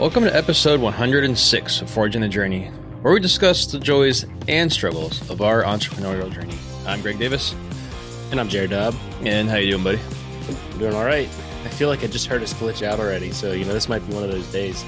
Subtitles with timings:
[0.00, 2.68] Welcome to episode 106 of Forging the Journey,
[3.02, 6.54] where we discuss the joys and struggles of our entrepreneurial journey.
[6.86, 7.54] I'm Greg Davis,
[8.30, 8.94] And I'm Jared Dobb.
[9.20, 10.00] and how you doing, buddy?
[10.72, 11.28] I'm doing all right.
[11.64, 13.98] I feel like I just heard us glitch out already, so you know this might
[14.08, 14.82] be one of those days.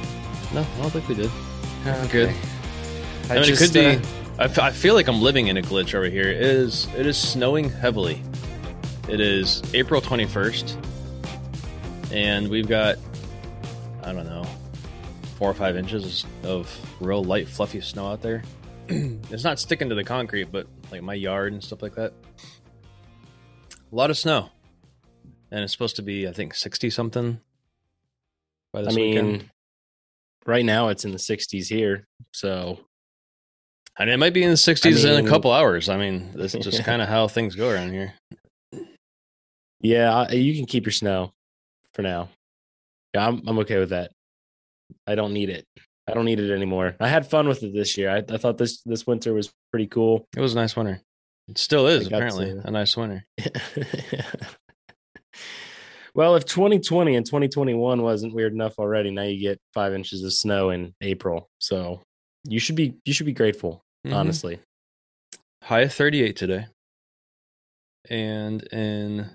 [0.54, 1.30] No, I don't think we did.
[1.84, 2.34] Oh, good.
[3.28, 3.84] I, mean, it could be.
[3.84, 4.00] Uh,
[4.38, 6.30] I, f- I feel like I'm living in a glitch over here.
[6.30, 6.88] It is.
[6.96, 8.22] It is snowing heavily.
[9.10, 10.82] It is April 21st,
[12.12, 12.96] and we've got
[14.02, 14.46] I don't know
[15.42, 16.70] four or five inches of
[17.00, 18.44] real light, fluffy snow out there.
[18.88, 22.12] it's not sticking to the concrete, but like my yard and stuff like that.
[23.90, 24.50] A lot of snow,
[25.50, 27.40] and it's supposed to be I think 60 something.
[28.72, 29.50] By I mean, weekend.
[30.46, 32.78] right now it's in the 60s here, so
[33.98, 35.88] And it might be in the 60s in a couple hours.
[35.88, 38.14] I mean, this is just kind of how things go around here.
[39.80, 41.32] yeah, you can keep your snow
[41.94, 42.28] for now.
[43.12, 44.12] Yeah, I'm I'm okay with that.
[45.06, 45.64] I don't need it.
[46.08, 46.96] I don't need it anymore.
[47.00, 48.10] I had fun with it this year.
[48.10, 50.26] I, I thought this this winter was pretty cool.
[50.36, 51.00] It was a nice winter.
[51.48, 53.24] It still is, apparently, to- a nice winter.
[56.14, 60.32] well, if 2020 and 2021 wasn't weird enough already, now you get five inches of
[60.32, 61.48] snow in April.
[61.60, 62.02] So
[62.44, 64.14] you should be you should be grateful, Mhm.
[64.14, 64.58] honestly.
[65.62, 66.66] High of 38 today.
[68.10, 69.30] And in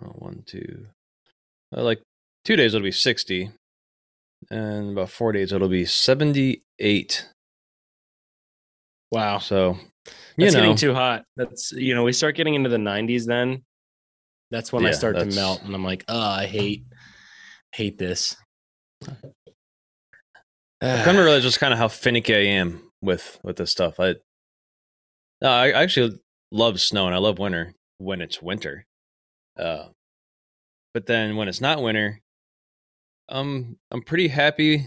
[0.00, 0.86] oh, one, two,
[1.76, 2.00] uh, like
[2.44, 3.50] two days, it'll be 60.
[4.50, 7.28] And about four days, it'll be 78.
[9.10, 9.78] Wow, So,
[10.36, 11.24] you that's getting too hot.
[11.36, 13.26] That's you know we start getting into the 90s.
[13.26, 13.64] Then
[14.50, 16.84] that's when I Yeah, start to melt, and I'm like, oh, I hate
[17.72, 18.36] hate this.
[20.82, 24.00] I've come to realize just kind of how finicky I am with with this stuff.
[24.00, 24.16] I,
[25.40, 26.18] no, I actually
[26.50, 28.86] love snow and I love winter when it's winter.
[29.56, 29.88] Uh,
[30.92, 32.20] but then when it's not winter,
[33.28, 34.86] um, I'm pretty happy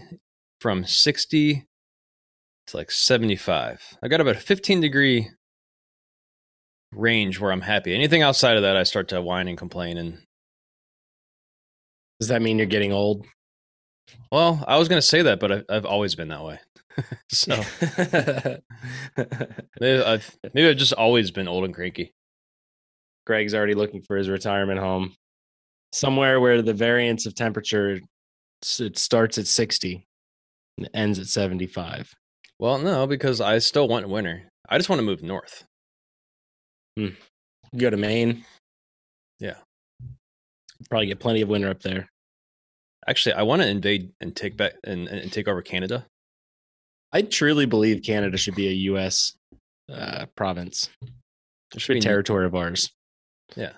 [0.60, 1.66] from 60
[2.68, 3.98] to like 75.
[4.02, 5.28] I got about a 15 degree
[6.92, 7.94] range where I'm happy.
[7.94, 9.98] Anything outside of that, I start to whine and complain.
[9.98, 10.18] And
[12.20, 13.26] Does that mean you're getting old?
[14.32, 16.58] well, I was gonna say that, but I've, I've always been that way.
[17.30, 17.54] so
[19.80, 22.14] maybe I've maybe I've just always been old and cranky.
[23.26, 25.14] Greg's already looking for his retirement home,
[25.92, 28.00] somewhere where the variance of temperature
[28.80, 30.06] it starts at 60
[30.78, 32.12] and ends at 75.
[32.58, 34.42] Well, no, because I still want winter.
[34.68, 35.64] I just want to move north.
[36.96, 38.44] You go to Maine.
[39.38, 39.54] Yeah.
[40.90, 42.08] Probably get plenty of winter up there.
[43.06, 46.06] Actually, I want to invade and take back and, and take over Canada.
[47.12, 49.34] I truly believe Canada should be a U.S.
[49.90, 50.90] Uh, province.
[51.74, 52.90] It Should be be territory of ours.
[53.56, 53.72] Yeah,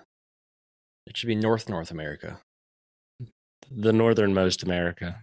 [1.07, 2.41] it should be North North America.
[3.71, 5.21] The northernmost America.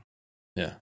[0.56, 0.76] Yeah.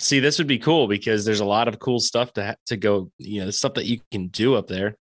[0.00, 2.76] See, this would be cool because there's a lot of cool stuff to ha- to
[2.76, 3.10] go.
[3.18, 4.96] You know, stuff that you can do up there.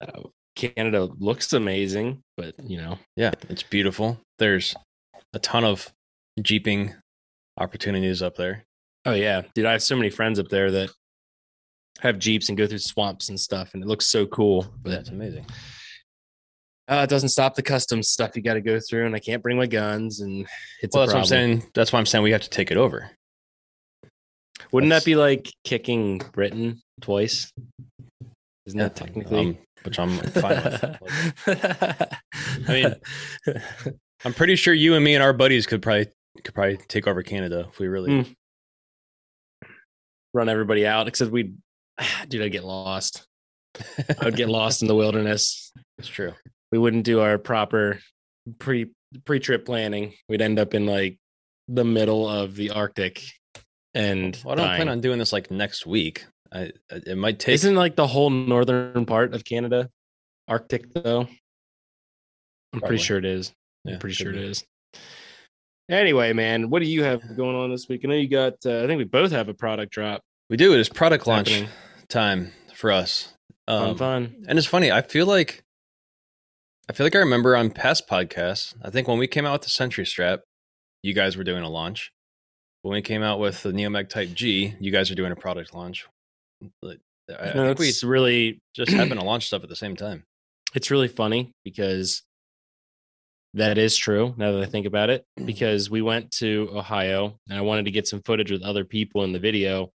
[0.00, 0.22] Uh,
[0.56, 4.20] Canada looks amazing, but you know, Yeah, it's beautiful.
[4.38, 4.74] There's
[5.32, 5.92] a ton of
[6.40, 6.94] jeeping
[7.58, 8.64] opportunities up there.
[9.06, 10.90] oh yeah, dude, I have so many friends up there that
[12.00, 14.66] have jeeps and go through swamps and stuff, and it looks so cool.
[14.82, 15.46] But That's amazing.
[16.90, 19.42] Uh, it doesn't stop the customs stuff you got to go through, and I can't
[19.42, 20.46] bring my guns, and
[20.82, 21.60] it's well, a that's what I'm problem.
[21.60, 21.70] saying.
[21.74, 23.10] That's why I'm saying we have to take it over.
[24.72, 27.50] Wouldn't That's- that be like kicking Britain twice?
[28.66, 29.38] Isn't that technically?
[29.40, 30.98] um, which I'm fine with.
[32.68, 32.94] I mean,
[34.24, 36.06] I'm pretty sure you and me and our buddies could probably
[36.42, 38.22] could probably take over Canada if we really.
[38.22, 38.32] Hmm.
[40.32, 41.52] run everybody out, except we,
[42.28, 43.26] dude, I'd get lost.
[44.20, 45.70] I would get lost in the wilderness.
[45.98, 46.32] it's true.
[46.74, 48.00] We wouldn't do our proper
[48.58, 48.90] pre
[49.24, 50.12] pre trip planning.
[50.28, 51.18] We'd end up in like
[51.68, 53.22] the middle of the Arctic,
[53.94, 56.24] and Well, I don't plan on doing this like next week.
[56.52, 57.54] I it might take.
[57.54, 59.88] Isn't like the whole northern part of Canada
[60.48, 61.20] Arctic though?
[62.72, 62.88] I'm Probably.
[62.88, 63.52] pretty sure it is.
[63.84, 64.38] Yeah, I'm pretty sure be.
[64.38, 64.64] it is.
[65.88, 68.00] Anyway, man, what do you have going on this week?
[68.04, 68.54] I know you got.
[68.66, 70.22] Uh, I think we both have a product drop.
[70.50, 71.70] we do it is product launch happening.
[72.08, 73.32] time for us.
[73.68, 74.44] Fun, Um, fun.
[74.48, 74.90] And it's funny.
[74.90, 75.63] I feel like
[76.88, 78.74] I feel like I remember on past podcasts.
[78.82, 80.40] I think when we came out with the Sentry Strap,
[81.02, 82.12] you guys were doing a launch.
[82.82, 85.74] When we came out with the Neomag Type G, you guys are doing a product
[85.74, 86.06] launch.
[86.62, 86.96] I,
[87.30, 90.24] I No, think we it's really just happen to launch stuff at the same time.
[90.74, 92.22] it's really funny because
[93.54, 95.24] that is true now that I think about it.
[95.46, 99.24] Because we went to Ohio and I wanted to get some footage with other people
[99.24, 99.90] in the video,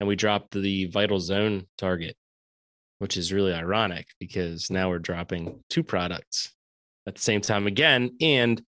[0.00, 2.16] and we dropped the Vital Zone target,
[3.04, 6.54] which is really ironic because now we're dropping two products
[7.06, 8.12] at the same time again.
[8.22, 8.62] And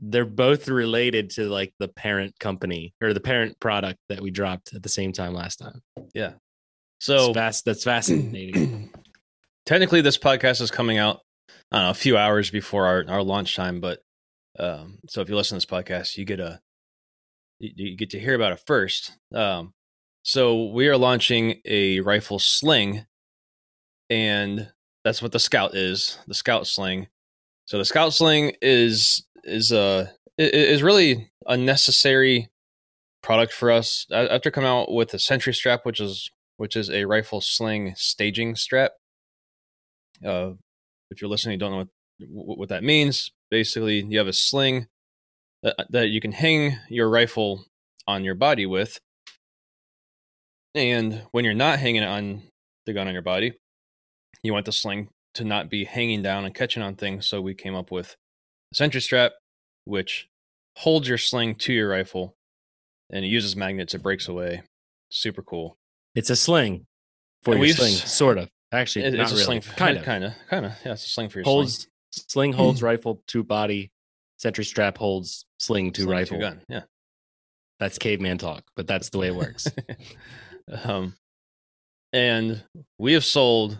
[0.00, 4.72] they're both related to like the parent company or the parent product that we dropped
[4.72, 5.82] at the same time last time.
[6.14, 6.34] Yeah.
[7.00, 7.64] So fast.
[7.64, 8.92] That's fascinating.
[9.66, 11.18] technically, this podcast is coming out
[11.72, 13.98] know, a few hours before our, our launch time, but
[14.60, 16.60] um, so if you listen to this podcast, you get a
[17.58, 19.10] you, you get to hear about it first.
[19.34, 19.72] Um,
[20.28, 23.06] so we are launching a rifle sling,
[24.10, 24.70] and
[25.02, 27.06] that's what the Scout is, the Scout sling.
[27.64, 32.50] So the Scout sling is is a is really a necessary
[33.22, 37.06] product for us after coming out with the Sentry Strap, which is which is a
[37.06, 38.92] rifle sling staging strap.
[40.22, 40.50] Uh,
[41.10, 41.88] if you're listening, you don't know
[42.28, 43.32] what, what that means.
[43.50, 44.88] Basically, you have a sling
[45.62, 47.64] that, that you can hang your rifle
[48.06, 49.00] on your body with.
[50.78, 52.42] And when you're not hanging it on
[52.86, 53.54] the gun on your body,
[54.42, 57.26] you want the sling to not be hanging down and catching on things.
[57.26, 58.16] So we came up with
[58.72, 59.32] a sentry strap,
[59.84, 60.28] which
[60.76, 62.36] holds your sling to your rifle
[63.10, 63.94] and it uses magnets.
[63.94, 64.62] It breaks away.
[65.10, 65.76] Super cool.
[66.14, 66.86] It's a sling
[67.42, 68.48] for and your sling, sort of.
[68.72, 69.44] Actually, it, it's a really.
[69.44, 69.60] sling.
[69.62, 70.72] Kind of, kind of, kind of.
[70.84, 72.24] Yeah, it's a sling for your holds, sling.
[72.28, 73.90] Sling holds rifle to body.
[74.36, 76.36] Sentry strap holds sling to sling rifle.
[76.36, 76.60] To gun.
[76.68, 76.82] Yeah,
[77.80, 79.68] that's caveman talk, but that's the way it works.
[80.84, 81.14] um,
[82.12, 82.62] and
[82.98, 83.78] we have sold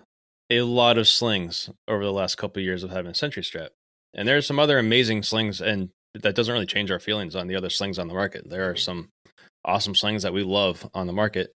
[0.51, 3.71] a lot of slings over the last couple of years of having a sentry strap,
[4.15, 7.57] and there's some other amazing slings, and that doesn't really change our feelings on the
[7.57, 8.49] other slings on the market.
[8.49, 9.09] There are some
[9.65, 11.53] awesome slings that we love on the market.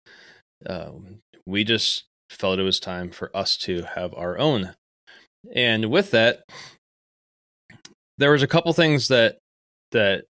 [0.65, 4.73] Um, we just felt it was time for us to have our own.
[5.55, 6.43] And with that,
[8.17, 9.37] there was a couple things that
[9.91, 10.25] that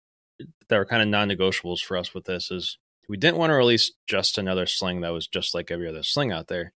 [0.69, 2.77] that were kind of non-negotiables for us with this is
[3.09, 6.31] we didn't want to release just another sling that was just like every other sling
[6.31, 6.73] out there.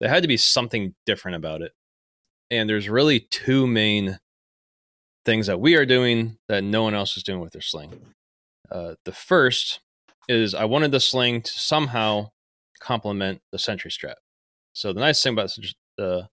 [0.00, 1.72] There had to be something different about it.
[2.50, 4.18] And there's really two main
[5.24, 8.14] things that we are doing that no one else is doing with their sling.
[8.70, 9.80] Uh, the first
[10.28, 12.30] is I wanted the sling to somehow
[12.80, 14.18] complement the sentry strap.
[14.72, 15.56] So the nice thing about
[15.96, 16.28] the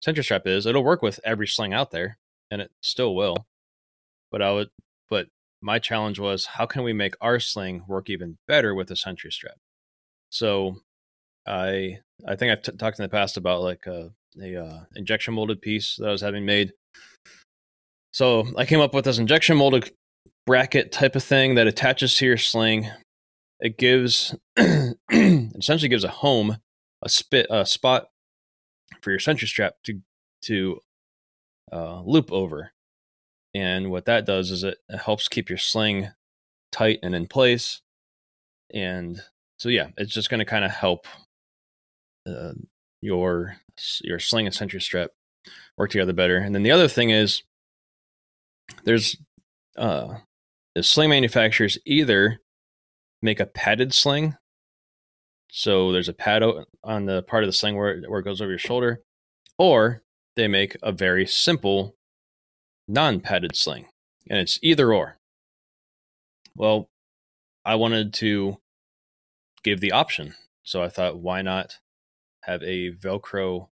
[0.00, 2.18] Sentry Strap is it'll work with every sling out there,
[2.50, 3.46] and it still will.
[4.30, 4.68] But I would,
[5.60, 9.30] my challenge was how can we make our sling work even better with the Sentry
[9.30, 9.56] Strap?
[10.30, 10.76] So
[11.46, 14.10] I I think I've t- talked in the past about like a,
[14.40, 16.72] a uh, injection molded piece that I was having made.
[18.12, 19.90] So I came up with this injection molded
[20.46, 22.88] bracket type of thing that attaches to your sling.
[23.60, 26.58] It gives essentially gives a home
[27.02, 28.08] a spit a spot
[29.02, 30.00] for your sentry strap to
[30.42, 30.80] to
[31.72, 32.72] uh, loop over.
[33.58, 36.10] And what that does is it, helps keep your sling
[36.70, 37.80] tight and in place.
[38.72, 39.20] And
[39.58, 41.06] so yeah, it's just going to kind of help
[42.26, 42.52] uh,
[43.00, 43.56] your
[44.02, 45.10] your sling and sentry strap
[45.76, 46.36] work together better.
[46.36, 47.42] And then the other thing is
[48.84, 49.16] there's
[49.76, 50.16] uh
[50.74, 52.40] the sling manufacturers either
[53.22, 54.36] make a padded sling
[55.50, 56.42] so there's a pad
[56.84, 59.02] on the part of the sling where, where it goes over your shoulder,
[59.58, 60.02] or
[60.36, 61.96] they make a very simple
[62.88, 63.86] non padded sling,
[64.28, 65.16] and it's either or.
[66.56, 66.88] Well,
[67.64, 68.58] I wanted to
[69.62, 70.34] give the option.
[70.64, 71.78] So I thought, why not
[72.42, 73.68] have a Velcro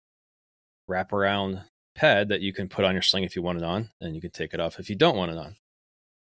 [0.88, 1.64] wraparound
[1.94, 4.20] pad that you can put on your sling if you want it on, and you
[4.20, 5.56] can take it off if you don't want it on.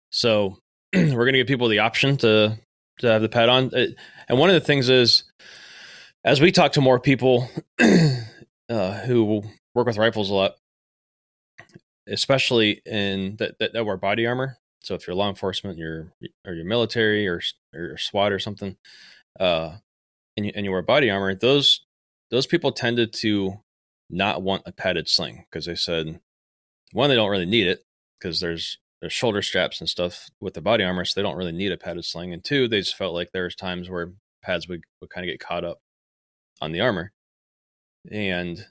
[0.10, 0.58] So
[0.94, 2.58] we're going to give people the option to
[3.00, 3.72] to have the pad on.
[4.28, 5.24] And one of the things is,
[6.24, 9.44] as we talk to more people uh, who
[9.76, 10.56] work with rifles a lot,
[12.08, 14.58] especially in that, that, that wear body armor.
[14.82, 16.14] So if you're law enforcement, you're
[16.46, 17.42] or you're military or
[17.74, 18.78] or SWAT or something,
[19.40, 19.78] uh,
[20.36, 21.86] and you, and you wear body armor, those
[22.32, 23.62] those people tended to
[24.10, 26.20] not want a padded sling because they said
[26.94, 27.84] one they don't really need it
[28.20, 31.52] because there's their shoulder straps and stuff with the body armor, so they don't really
[31.52, 32.34] need a padded sling.
[32.34, 35.40] And two, they just felt like there's times where pads would, would kind of get
[35.40, 35.80] caught up
[36.62, 37.12] on the armor.
[38.10, 38.66] And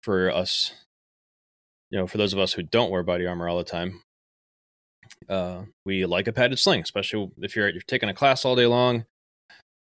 [0.00, 0.72] for us,
[1.90, 4.02] you know, for those of us who don't wear body armor all the time,
[5.28, 8.66] uh, we like a padded sling, especially if you're you're taking a class all day
[8.66, 9.04] long,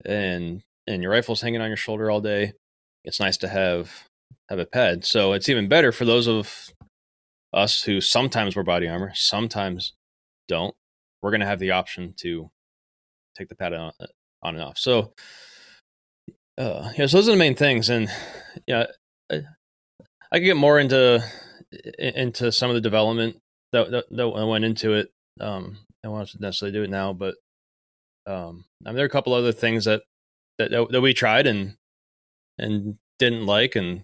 [0.05, 2.53] and and your rifle's hanging on your shoulder all day.
[3.05, 4.03] It's nice to have
[4.50, 5.05] have a pad.
[5.05, 6.72] So it's even better for those of
[7.53, 9.93] us who sometimes wear body armor, sometimes
[10.48, 10.75] don't,
[11.22, 12.50] we're going to have the option to
[13.38, 13.91] take the pad on,
[14.41, 14.77] on and off.
[14.77, 15.13] So,
[16.57, 17.89] uh, yeah, so those are the main things.
[17.89, 18.10] And
[18.67, 18.88] yeah,
[19.31, 19.43] I,
[20.31, 21.24] I could get more into
[21.97, 23.37] into some of the development
[23.71, 25.09] that that, that went into it.
[25.39, 27.35] Um, I don't want to necessarily do it now, but
[28.25, 30.03] um, I mean, there are a couple other things that,
[30.57, 31.75] that that we tried and
[32.57, 34.03] and didn't like, and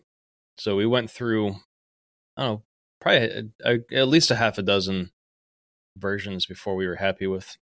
[0.57, 1.55] so we went through.
[2.38, 2.63] I don't know,
[3.01, 5.11] probably a, a, at least a half a dozen
[5.97, 7.57] versions before we were happy with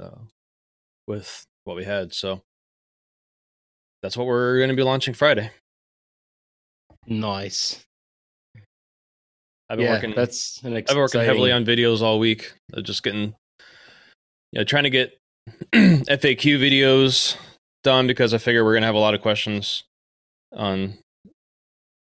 [0.00, 0.20] uh,
[1.06, 2.14] with what we had.
[2.14, 2.42] So
[4.02, 5.50] that's what we're going to be launching Friday.
[7.06, 7.84] Nice.
[9.72, 10.12] I've been yeah, working.
[10.14, 12.52] That's an I've been working heavily on videos all week.
[12.82, 13.34] Just getting,
[14.52, 15.18] you know, trying to get
[15.72, 17.38] FAQ videos
[17.82, 19.84] done because I figure we're gonna have a lot of questions
[20.54, 20.98] on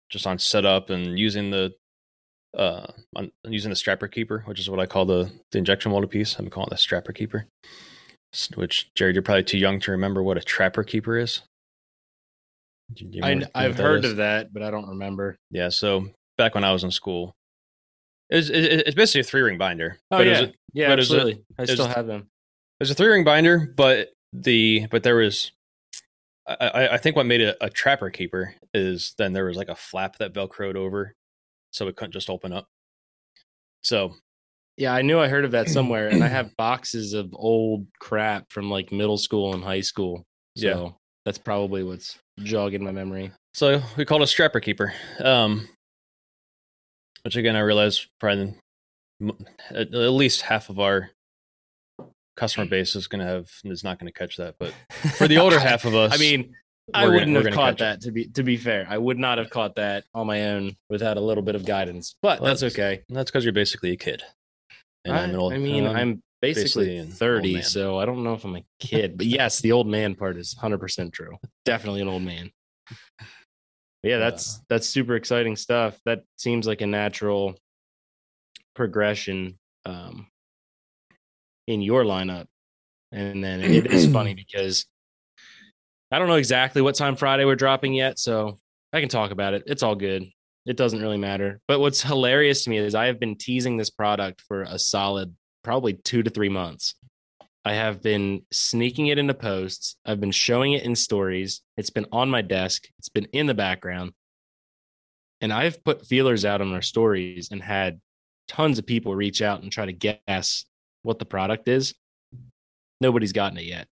[0.10, 1.74] just on setup and using the
[2.58, 2.88] uh
[3.18, 6.40] on using the strapper keeper, which is what I call the the injection molded piece.
[6.40, 7.46] I'm calling it the strapper keeper.
[8.56, 11.42] Which Jared, you're probably too young to remember what a trapper keeper is.
[13.22, 14.12] I, I've heard is?
[14.12, 15.36] of that, but I don't remember.
[15.52, 17.36] Yeah, so back when I was in school,
[18.30, 19.98] it's, it's basically a three ring binder.
[20.12, 21.44] Oh yeah, a, yeah, absolutely.
[21.58, 22.28] A, I still have them.
[22.80, 25.52] There's a three ring binder, but the but there was,
[26.48, 29.76] I, I think what made it a trapper keeper is then there was like a
[29.76, 31.16] flap that velcroed over,
[31.72, 32.68] so it couldn't just open up.
[33.82, 34.14] So,
[34.78, 38.52] yeah, I knew I heard of that somewhere, and I have boxes of old crap
[38.52, 40.26] from like middle school and high school.
[40.56, 40.90] So yeah.
[41.26, 43.32] that's probably what's jogging my memory.
[43.54, 44.94] So we called it a strapper keeper.
[45.20, 45.68] Um,
[47.30, 48.56] which again, I realize probably
[49.70, 51.12] at least half of our
[52.36, 54.56] customer base is going to have is not going to catch that.
[54.58, 54.74] But
[55.16, 56.56] for the older half of us, I mean,
[56.92, 58.02] I wouldn't gonna, have caught that it.
[58.02, 58.88] to be to be fair.
[58.90, 62.16] I would not have caught that on my own without a little bit of guidance.
[62.24, 63.04] But well, that's, that's, okay.
[63.10, 64.24] That's because you're basically a kid.
[65.06, 68.24] And I, I'm an old, I mean, um, I'm basically, basically 30, so I don't
[68.24, 69.18] know if I'm a kid.
[69.18, 71.38] but yes, the old man part is 100% true.
[71.64, 72.52] Definitely an old man
[74.04, 76.00] yeah that's that's super exciting stuff.
[76.06, 77.58] That seems like a natural
[78.76, 80.28] progression um,
[81.68, 82.48] in your lineup.
[83.12, 84.86] And then it is funny because
[86.12, 88.60] i don't know exactly what time friday we're dropping yet so
[88.94, 89.64] i can talk about it.
[89.68, 90.26] It's all good.
[90.66, 91.62] It doesn't really matter.
[91.68, 95.36] But what's hilarious to me is i have been teasing this product for a solid
[95.64, 96.96] probably two to three months
[97.70, 99.96] I have been sneaking it into posts.
[100.04, 101.62] I've been showing it in stories.
[101.78, 102.88] It's been on my desk.
[102.98, 104.14] It's been in the background.
[105.40, 108.02] And I've put feelers out on our stories and had
[108.48, 110.66] tons of people reach out and try to guess
[111.04, 111.94] what the product is.
[113.02, 113.88] Nobody's gotten it yet.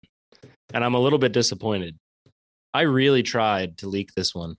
[0.73, 1.97] And I'm a little bit disappointed.
[2.73, 4.55] I really tried to leak this one.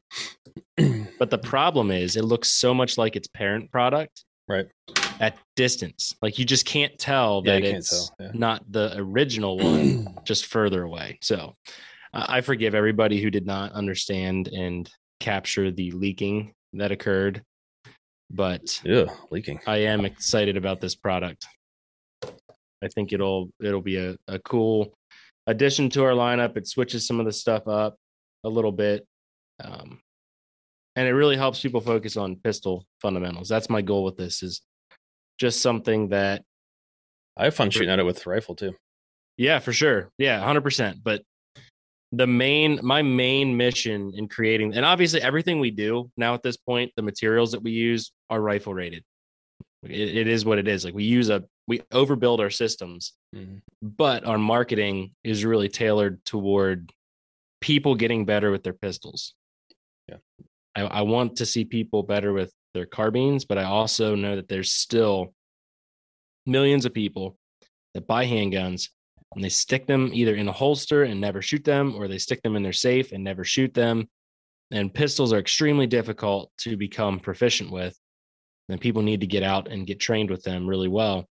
[1.19, 4.27] but the problem is it looks so much like its parent product.
[4.47, 4.67] Right
[5.21, 6.15] at distance.
[6.23, 8.17] Like you just can't tell that yeah, it's tell.
[8.21, 8.31] Yeah.
[8.35, 11.19] not the original one, just further away.
[11.23, 11.55] So
[12.13, 17.43] uh, I forgive everybody who did not understand and capture the leaking that occurred.
[18.31, 19.61] But yeah, leaking.
[19.67, 21.47] I am excited about this product.
[22.25, 24.95] I think it'll it'll be a, a cool
[25.47, 26.57] addition to our lineup.
[26.57, 27.97] It switches some of the stuff up
[28.45, 29.07] a little bit.
[29.63, 30.01] Um,
[30.97, 33.49] and it really helps people focus on pistol fundamentals.
[33.49, 34.63] That's my goal with this is
[35.39, 36.43] just something that
[37.37, 38.75] I have fun shooting at it with rifle too.
[39.37, 40.11] Yeah, for sure.
[40.19, 40.99] Yeah, hundred percent.
[41.03, 41.23] But
[42.13, 46.57] the main, my main mission in creating, and obviously everything we do now at this
[46.57, 49.05] point, the materials that we use are rifle rated.
[49.83, 50.85] it, it is what it is.
[50.85, 53.57] Like we use a, we overbuild our systems, mm-hmm.
[53.83, 56.93] but our marketing is really tailored toward
[57.61, 59.35] people getting better with their pistols.
[60.09, 60.17] Yeah.
[60.75, 64.49] I, I want to see people better with their carbines, but I also know that
[64.49, 65.35] there's still
[66.47, 67.37] millions of people
[67.95, 68.89] that buy handguns
[69.35, 72.43] and they stick them either in a holster and never shoot them, or they stick
[72.43, 74.09] them in their safe and never shoot them.
[74.71, 77.99] And pistols are extremely difficult to become proficient with.
[78.69, 81.29] And people need to get out and get trained with them really well.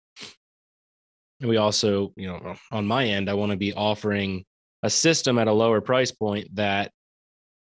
[1.39, 4.45] And we also, you know, on my end, I want to be offering
[4.83, 6.91] a system at a lower price point that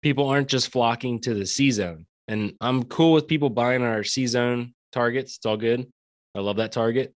[0.02, 2.06] people aren't just flocking to the C zone.
[2.28, 5.38] And I'm cool with people buying our C zone targets.
[5.38, 5.88] It's all good.
[6.36, 7.14] I love that target.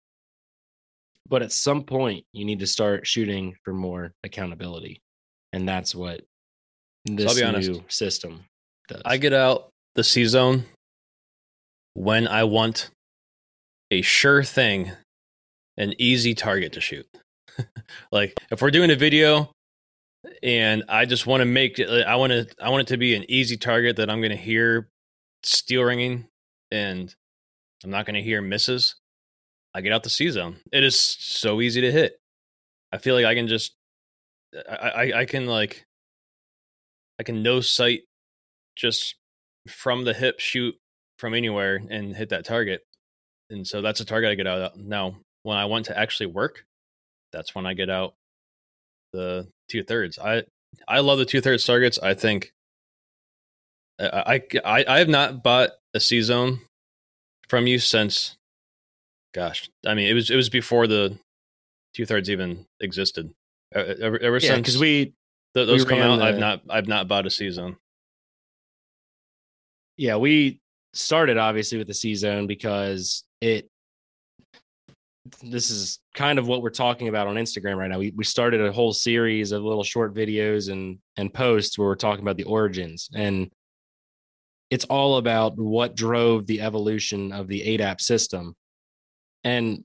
[1.28, 5.02] But at some point, you need to start shooting for more accountability.
[5.54, 6.22] And that's what
[7.06, 7.82] this new honest.
[7.90, 8.44] system
[8.88, 9.02] does.
[9.06, 10.66] I get out the C zone
[11.94, 12.90] when I want
[13.92, 14.92] a sure thing,
[15.78, 17.08] an easy target to shoot.
[18.12, 19.52] like if we're doing a video
[20.42, 23.16] and I just want to make it I want to I want it to be
[23.16, 24.90] an easy target that I'm going to hear
[25.44, 26.28] steel ringing
[26.72, 27.14] and
[27.84, 28.96] I'm not going to hear misses,
[29.74, 30.58] I get out the C zone.
[30.72, 32.20] It is so easy to hit.
[32.92, 33.76] I feel like I can just,
[34.70, 35.86] I, I, I can like,
[37.20, 38.02] I can no sight
[38.76, 39.16] just
[39.68, 40.76] from the hip shoot
[41.18, 42.82] from anywhere and hit that target.
[43.50, 44.62] And so that's a target I get out.
[44.62, 44.78] of.
[44.78, 46.66] Now, when I want to actually work,
[47.32, 48.14] that's when I get out
[49.12, 50.18] the two thirds.
[50.20, 50.44] I
[50.88, 52.00] I love the two thirds targets.
[52.00, 52.53] I think
[54.00, 56.60] I, I I have not bought a C zone
[57.48, 58.38] from you since
[59.34, 61.18] gosh, I mean, it was it was before the
[61.94, 63.34] two thirds even existed.
[63.74, 65.14] Ever, ever yeah, since because we
[65.56, 67.76] th- those we come out, the, I've not I've not bought a C-Zone.
[69.98, 70.60] Yeah, we
[70.94, 73.68] started obviously with the C-Zone because it
[75.42, 77.98] this is kind of what we're talking about on Instagram right now.
[77.98, 81.96] We we started a whole series of little short videos and and posts where we're
[81.96, 83.52] talking about the origins and
[84.70, 88.56] it's all about what drove the evolution of the ADAP system.
[89.44, 89.84] And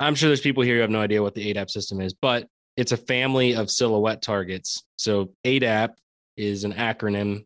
[0.00, 2.46] I'm sure there's people here who have no idea what the ADAP system is, but
[2.76, 4.84] it's a family of silhouette targets.
[4.96, 5.90] So ADAP
[6.36, 7.44] is an acronym.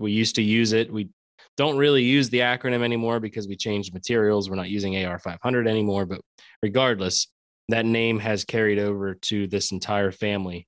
[0.00, 0.92] We used to use it.
[0.92, 1.10] We
[1.56, 4.50] don't really use the acronym anymore because we changed materials.
[4.50, 6.20] We're not using AR500 anymore, but
[6.62, 7.28] regardless,
[7.68, 10.66] that name has carried over to this entire family.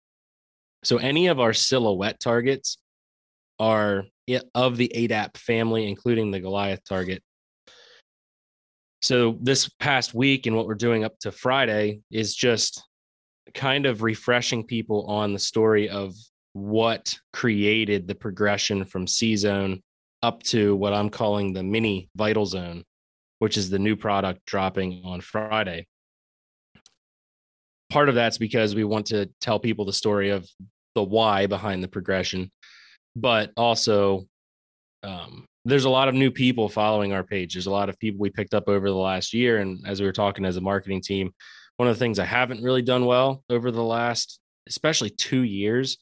[0.85, 2.79] So any of our silhouette targets
[3.59, 4.05] are
[4.55, 7.23] of the ADAP family, including the Goliath target.
[9.03, 12.83] So this past week and what we're doing up to Friday is just
[13.55, 16.15] kind of refreshing people on the story of
[16.55, 19.83] what created the progression from C zone
[20.23, 22.83] up to what I'm calling the mini vital zone,
[23.39, 25.87] which is the new product dropping on Friday.
[27.91, 30.49] Part of that's because we want to tell people the story of
[30.95, 32.51] the why behind the progression,
[33.17, 34.27] but also
[35.03, 37.55] um, there's a lot of new people following our page.
[37.55, 39.59] There's a lot of people we picked up over the last year.
[39.59, 41.33] And as we were talking as a marketing team,
[41.77, 45.99] one of the things I haven't really done well over the last, especially two years,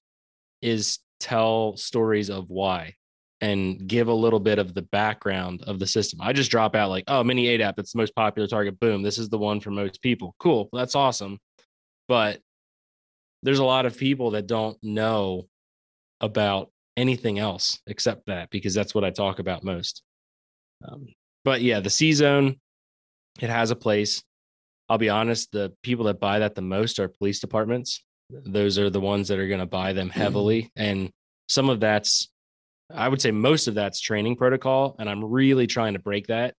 [0.60, 2.94] is tell stories of why
[3.40, 6.20] and give a little bit of the background of the system.
[6.20, 8.80] I just drop out like, oh, mini ADAP, it's the most popular target.
[8.80, 10.34] Boom, this is the one for most people.
[10.38, 11.38] Cool, that's awesome.
[12.08, 12.40] But
[13.42, 15.46] there's a lot of people that don't know
[16.20, 20.02] about anything else except that because that's what I talk about most.
[20.86, 21.06] Um,
[21.44, 22.56] but yeah, the C zone,
[23.40, 24.22] it has a place.
[24.88, 28.04] I'll be honest, the people that buy that the most are police departments.
[28.30, 30.70] Those are the ones that are going to buy them heavily.
[30.76, 31.10] And
[31.48, 32.30] some of that's,
[32.92, 34.96] I would say most of that's training protocol.
[34.98, 36.54] And I'm really trying to break that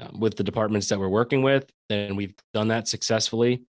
[0.00, 1.68] um, with the departments that we're working with.
[1.90, 3.62] And we've done that successfully.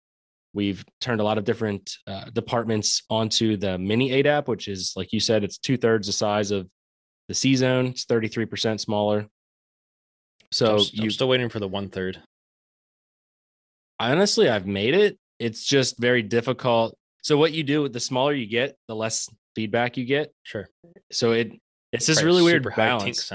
[0.58, 5.12] We've turned a lot of different uh, departments onto the mini ADAP, which is, like
[5.12, 6.68] you said, it's two thirds the size of
[7.28, 7.86] the C zone.
[7.86, 9.26] It's 33% smaller.
[10.50, 12.20] So I'm, you, I'm still waiting for the one third
[13.98, 15.18] honestly, I've made it.
[15.38, 16.96] It's just very difficult.
[17.22, 20.32] So what you do, with the smaller you get, the less feedback you get.
[20.42, 20.68] Sure.
[21.12, 21.52] So it
[21.92, 23.32] it's this really weird balance.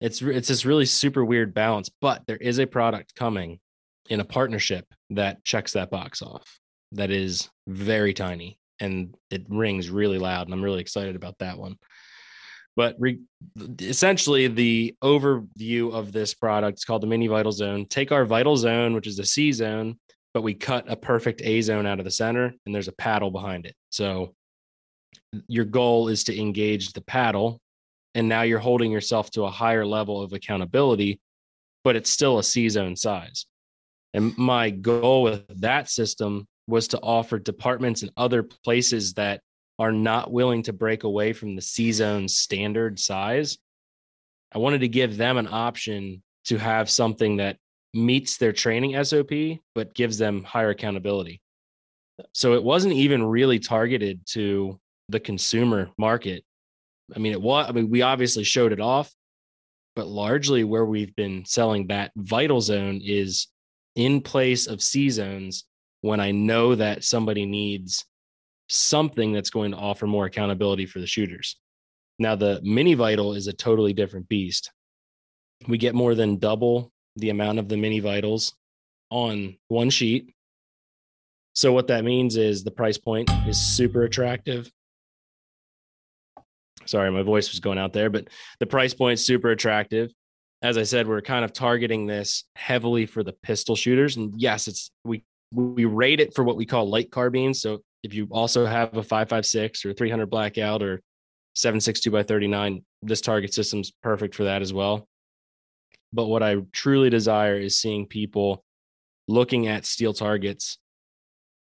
[0.00, 3.58] It's it's this really super weird balance, but there is a product coming
[4.08, 6.58] in a partnership that checks that box off.
[6.92, 11.58] That is very tiny and it rings really loud, and I'm really excited about that
[11.58, 11.76] one.
[12.76, 13.20] But re-
[13.80, 17.86] essentially, the overview of this product is called the Mini Vital Zone.
[17.86, 19.98] Take our Vital Zone, which is a C zone,
[20.32, 23.32] but we cut a perfect A zone out of the center, and there's a paddle
[23.32, 23.74] behind it.
[23.90, 24.34] So
[25.48, 27.60] your goal is to engage the paddle,
[28.14, 31.20] and now you're holding yourself to a higher level of accountability,
[31.82, 33.46] but it's still a C zone size.
[34.14, 39.40] And my goal with that system was to offer departments and other places that
[39.78, 43.58] are not willing to break away from the C zone standard size,
[44.52, 47.58] I wanted to give them an option to have something that
[47.94, 49.30] meets their training SOP,
[49.74, 51.40] but gives them higher accountability.
[52.32, 56.44] So it wasn't even really targeted to the consumer market.
[57.14, 59.10] I mean, it was, I mean, we obviously showed it off,
[59.94, 63.46] but largely where we've been selling that vital zone is
[63.98, 65.64] in place of C zones
[66.02, 68.06] when I know that somebody needs
[68.68, 71.56] something that's going to offer more accountability for the shooters.
[72.20, 74.70] Now, the mini vital is a totally different beast.
[75.66, 78.54] We get more than double the amount of the mini vitals
[79.10, 80.32] on one sheet.
[81.54, 84.70] So, what that means is the price point is super attractive.
[86.86, 88.28] Sorry, my voice was going out there, but
[88.60, 90.12] the price point is super attractive.
[90.62, 94.16] As I said, we're kind of targeting this heavily for the pistol shooters.
[94.16, 97.60] And yes, it's we we rate it for what we call light carbines.
[97.62, 101.00] So if you also have a 556 or 300 blackout or
[101.54, 105.08] 762 by 39, this target system's perfect for that as well.
[106.12, 108.64] But what I truly desire is seeing people
[109.26, 110.78] looking at steel targets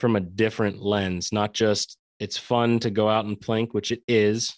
[0.01, 4.03] from a different lens, not just it's fun to go out and plink, which it
[4.09, 4.57] is,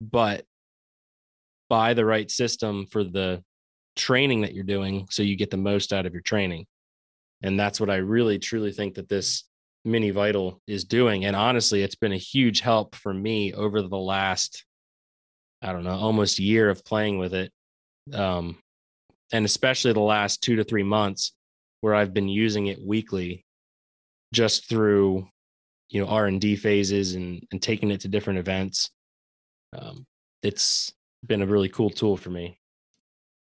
[0.00, 0.44] but
[1.72, 3.42] buy the right system for the
[3.96, 6.66] training that you're doing so you get the most out of your training.
[7.42, 9.44] And that's what I really truly think that this
[9.82, 11.24] Mini Vital is doing.
[11.24, 14.66] And honestly, it's been a huge help for me over the last,
[15.62, 17.50] I don't know, almost year of playing with it.
[18.12, 18.58] Um,
[19.32, 21.32] and especially the last two to three months,
[21.80, 23.46] where I've been using it weekly
[24.34, 25.26] just through
[25.88, 28.90] you know r&d phases and, and taking it to different events
[29.76, 30.06] um,
[30.42, 30.92] it's
[31.26, 32.58] been a really cool tool for me.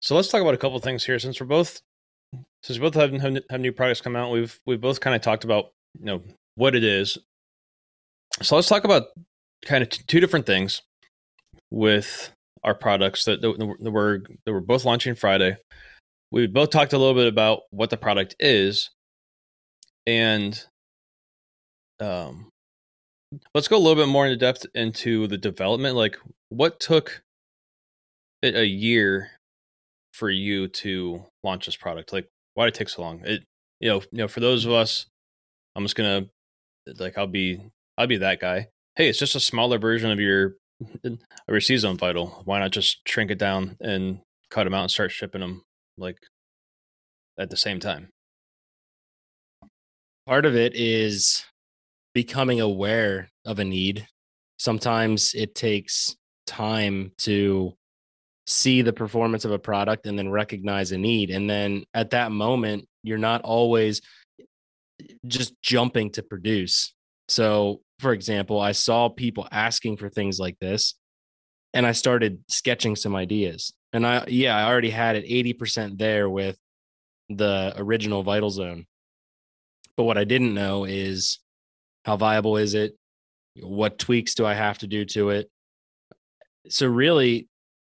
[0.00, 1.18] So let's talk about a couple things here.
[1.18, 1.80] Since we're both
[2.62, 5.44] since we both have, have new products come out we've we've both kind of talked
[5.44, 6.22] about you know
[6.54, 7.18] what it is.
[8.42, 9.04] So let's talk about
[9.64, 10.82] kind of t- two different things
[11.70, 15.56] with our products that, that, that we're that we're both launching friday.
[16.30, 18.90] We both talked a little bit about what the product is
[20.06, 20.64] and
[22.00, 22.50] um,
[23.54, 25.96] let's go a little bit more into depth into the development.
[25.96, 26.16] Like,
[26.48, 27.22] what took
[28.42, 29.30] a year
[30.12, 32.12] for you to launch this product?
[32.12, 33.22] Like, why did it take so long?
[33.24, 33.44] It,
[33.80, 34.80] you know, you know, for those of mm-hmm.
[34.80, 35.06] us,
[35.76, 36.26] I'm just gonna
[36.98, 37.60] like, I'll be,
[37.96, 38.68] I'll be that guy.
[38.96, 40.56] Hey, it's just a smaller version of your
[41.04, 42.42] of your C-Zone Vital.
[42.44, 45.62] Why not just shrink it down and cut them out and start shipping them
[45.96, 46.18] like
[47.38, 48.08] at the same time?
[50.26, 51.44] Part of it is
[52.14, 54.06] becoming aware of a need.
[54.58, 57.74] Sometimes it takes time to
[58.50, 61.30] see the performance of a product and then recognize a need.
[61.30, 64.02] And then at that moment, you're not always
[65.26, 66.92] just jumping to produce.
[67.28, 70.96] So, for example, I saw people asking for things like this
[71.74, 73.72] and I started sketching some ideas.
[73.92, 76.58] And I, yeah, I already had it 80% there with
[77.28, 78.84] the original Vital Zone.
[79.96, 81.38] But what I didn't know is
[82.04, 82.96] how viable is it?
[83.60, 85.48] What tweaks do I have to do to it?
[86.68, 87.48] So, really,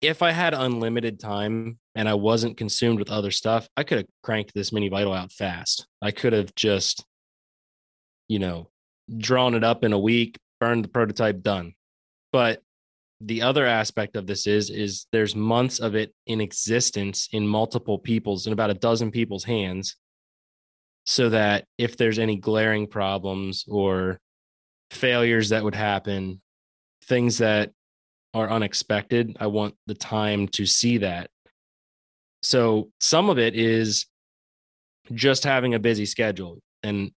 [0.06, 4.08] if I had unlimited time and I wasn't consumed with other stuff, I could have
[4.24, 5.88] cranked this mini vital out fast.
[6.02, 7.04] I could have just,
[8.28, 8.70] you know,
[9.18, 11.74] drawn it up in a week, burned the prototype, done.
[12.32, 12.62] But
[13.22, 17.98] the other aspect of this is is there's months of it in existence in multiple
[17.98, 19.96] people's in about a dozen people's hands
[21.06, 24.20] so that if there's any glaring problems or
[24.92, 26.42] failures that would happen,
[27.06, 27.72] things that
[28.36, 31.32] are unexpected, I want the time to see that.
[32.44, 34.06] So some of it is
[35.14, 36.60] just having a busy schedule.
[36.84, 37.12] And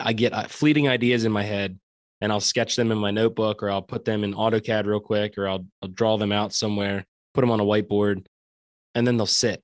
[0.00, 1.78] I get uh, fleeting ideas in my head
[2.20, 5.38] and I'll sketch them in my notebook or I'll put them in AutoCAD real quick
[5.38, 7.04] or I'll, I'll draw them out somewhere,
[7.34, 8.26] put them on a whiteboard,
[8.96, 9.62] and then they'll sit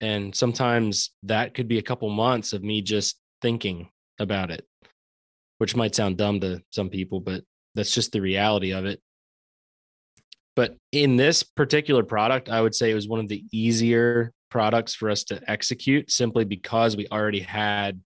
[0.00, 4.66] and sometimes that could be a couple months of me just thinking about it,
[5.58, 7.42] which might sound dumb to some people, but
[7.74, 9.00] that's just the reality of it.
[10.56, 14.94] But in this particular product, I would say it was one of the easier products
[14.94, 18.00] for us to execute simply because we already had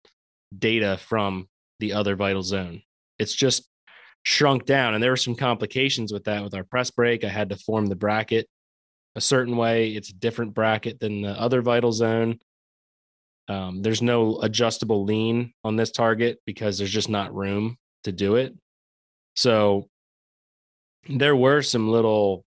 [0.58, 2.82] data from the other vital zone.
[3.20, 3.68] It's just
[4.24, 4.94] shrunk down.
[4.94, 7.24] And there were some complications with that with our press brake.
[7.24, 8.48] I had to form the bracket
[9.14, 9.90] a certain way.
[9.90, 12.38] It's a different bracket than the other vital zone.
[13.48, 18.36] Um, there's no adjustable lean on this target because there's just not room to do
[18.36, 18.54] it.
[19.36, 19.88] So
[21.08, 22.44] there were some little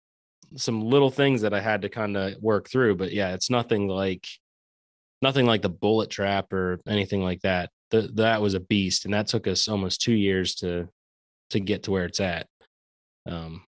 [0.56, 3.88] some little things that I had to kind of work through, but yeah, it's nothing
[3.88, 4.26] like
[5.22, 7.70] nothing like the bullet trap or anything like that.
[7.90, 10.88] The, that was a beast, and that took us almost two years to
[11.50, 12.46] to get to where it's at.
[13.28, 13.64] Um,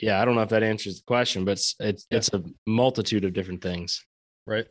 [0.00, 2.18] yeah, I don't know if that answers the question, but it's it's, yeah.
[2.18, 4.04] it's a multitude of different things.
[4.46, 4.66] Right.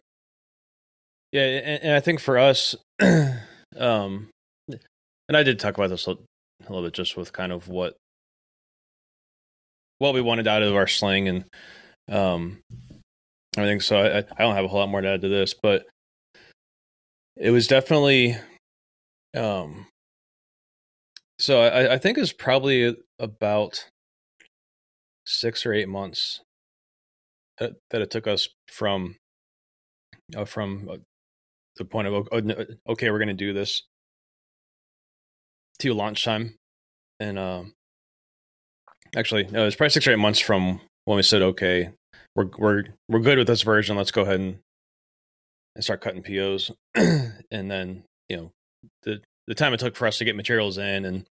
[1.32, 4.30] Yeah, and, and I think for us, um,
[4.68, 7.96] and I did talk about this a, a little bit just with kind of what
[10.04, 11.46] what we wanted out of our sling and
[12.12, 12.60] um
[13.56, 13.80] everything.
[13.80, 15.86] So I, I don't have a whole lot more to add to this, but
[17.38, 18.36] it was definitely
[19.34, 19.88] um
[21.40, 23.88] so I, I think it's probably about
[25.26, 26.42] six or eight months
[27.60, 29.16] that, that it took us from
[30.36, 30.98] uh, from uh,
[31.78, 33.84] the point of uh, okay we're going to do this
[35.80, 36.56] to launch time
[37.22, 37.74] and um
[39.16, 41.90] actually no, it was probably six or eight months from when we said okay
[42.36, 44.60] we're we're we're good with this version let's go ahead and,
[45.76, 48.52] and start cutting POs and then you know
[49.04, 51.26] the the time it took for us to get materials in and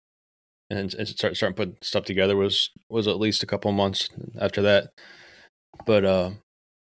[0.71, 4.61] and, and start starting putting stuff together was was at least a couple months after
[4.63, 4.91] that.
[5.85, 6.31] But uh,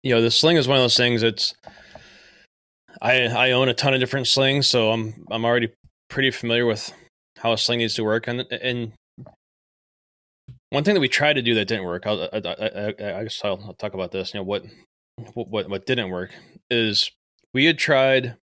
[0.03, 1.23] you know, the sling is one of those things.
[1.23, 1.53] It's
[3.01, 5.69] I I own a ton of different slings, so I'm I'm already
[6.09, 6.91] pretty familiar with
[7.37, 8.27] how a sling needs to work.
[8.27, 8.93] And and
[10.69, 12.05] one thing that we tried to do that didn't work.
[12.05, 14.33] I'll, I, I, I guess I'll, I'll talk about this.
[14.33, 14.65] You know what
[15.33, 16.31] what what didn't work
[16.69, 17.11] is
[17.53, 18.35] we had tried.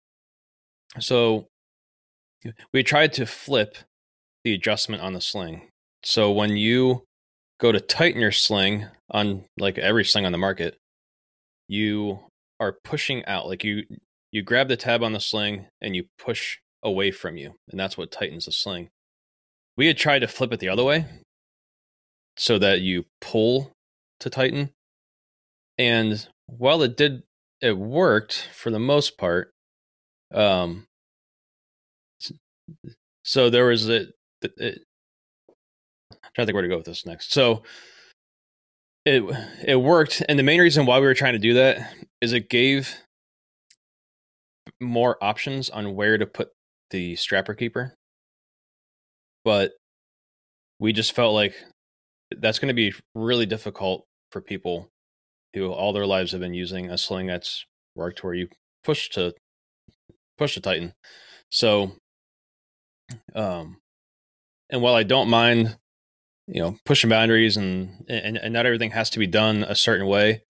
[1.00, 1.48] So
[2.74, 3.78] we tried to flip
[4.44, 5.70] the adjustment on the sling.
[6.04, 7.04] So when you
[7.60, 10.78] go to tighten your sling on like every sling on the market,
[11.68, 12.20] you
[12.60, 13.84] are pushing out like you
[14.32, 17.98] you grab the tab on the sling and you push away from you, and that's
[17.98, 18.90] what tightens the sling.
[19.76, 21.06] We had tried to flip it the other way
[22.38, 23.72] so that you pull
[24.20, 24.72] to tighten.
[25.78, 27.24] And while it did,
[27.62, 29.52] it worked for the most part.
[30.34, 30.86] Um,
[33.24, 34.08] so there was a,
[36.34, 37.32] trying to think where to go with this next.
[37.32, 37.64] So
[39.06, 39.24] it
[39.66, 42.50] it worked, and the main reason why we were trying to do that is it
[42.50, 42.96] gave
[44.80, 46.50] more options on where to put
[46.90, 47.96] the strapper keeper.
[49.44, 49.74] But
[50.80, 51.56] we just felt like
[52.40, 54.90] that's going to be really difficult for people
[55.54, 57.66] who all their lives have been using a sling that's
[57.96, 58.48] worked where you
[58.84, 59.34] push to
[60.38, 60.94] push to tighten.
[61.50, 61.94] So
[63.36, 63.78] um
[64.70, 65.78] and while I don't mind
[66.48, 70.08] you know pushing boundaries and, and and not everything has to be done a certain
[70.08, 70.44] way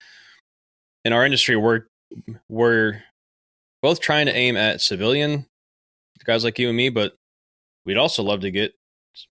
[1.04, 1.82] in our industry we're
[2.48, 3.02] we're
[3.82, 5.46] both trying to aim at civilian
[6.24, 7.14] guys like you and me but
[7.84, 8.72] we'd also love to get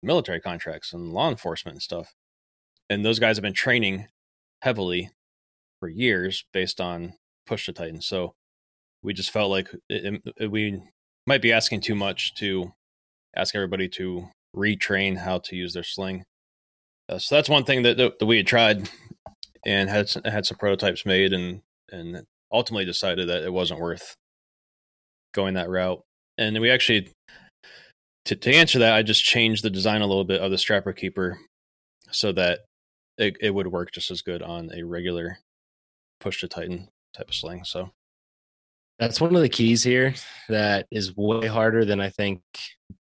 [0.01, 2.13] military contracts and law enforcement and stuff
[2.89, 4.07] and those guys have been training
[4.61, 5.09] heavily
[5.79, 7.13] for years based on
[7.45, 8.33] push to tighten so
[9.01, 10.81] we just felt like it, it, we
[11.27, 12.71] might be asking too much to
[13.35, 16.23] ask everybody to retrain how to use their sling
[17.09, 18.89] uh, so that's one thing that, that we had tried
[19.65, 24.15] and had had some prototypes made and and ultimately decided that it wasn't worth
[25.33, 26.01] going that route.
[26.37, 27.11] And we actually
[28.25, 30.93] to to answer that, I just changed the design a little bit of the strapper
[30.93, 31.39] keeper
[32.11, 32.59] so that
[33.17, 35.37] it, it would work just as good on a regular
[36.19, 37.63] push to tighten type of sling.
[37.63, 37.89] So
[38.99, 40.13] that's one of the keys here
[40.49, 42.41] that is way harder than I think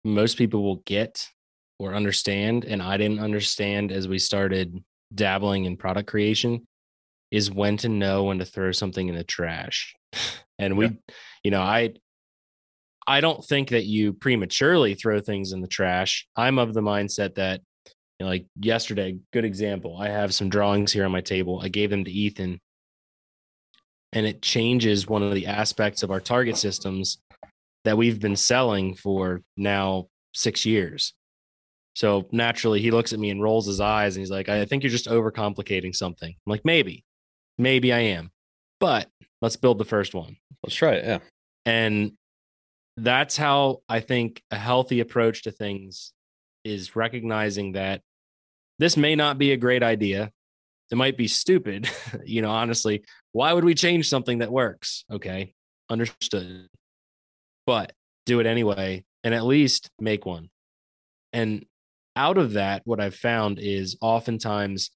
[0.05, 1.29] most people will get
[1.79, 4.83] or understand, and I didn't understand as we started
[5.15, 6.67] dabbling in product creation,
[7.31, 9.95] is when to know when to throw something in the trash.
[10.59, 10.93] And we, yeah.
[11.43, 11.95] you know, I
[13.07, 16.27] I don't think that you prematurely throw things in the trash.
[16.37, 17.61] I'm of the mindset that,
[18.25, 19.97] know, like yesterday, good example.
[19.99, 21.61] I have some drawings here on my table.
[21.63, 22.61] I gave them to Ethan,
[24.13, 27.19] and it changes one of the aspects of our target systems
[27.85, 31.15] that we've been selling for now six years.
[31.95, 34.83] So naturally, he looks at me and rolls his eyes and he's like, I think
[34.83, 36.29] you're just overcomplicating something.
[36.29, 37.05] I'm like, maybe,
[37.59, 38.31] maybe I am,
[38.79, 39.09] but
[39.43, 40.37] let's build the first one.
[40.63, 41.05] Let's try it.
[41.05, 41.19] Yeah.
[41.67, 42.13] And
[42.97, 46.13] that's how I think a healthy approach to things
[46.65, 48.03] is recognizing that
[48.81, 50.33] this may not be a great idea.
[50.91, 51.89] It might be stupid.
[52.25, 55.05] you know, honestly, why would we change something that works?
[55.13, 55.53] Okay.
[55.91, 56.67] Understood.
[57.67, 57.93] But
[58.25, 60.49] do it anyway and at least make one.
[61.35, 61.67] And
[62.17, 64.91] out of that, what I've found is oftentimes,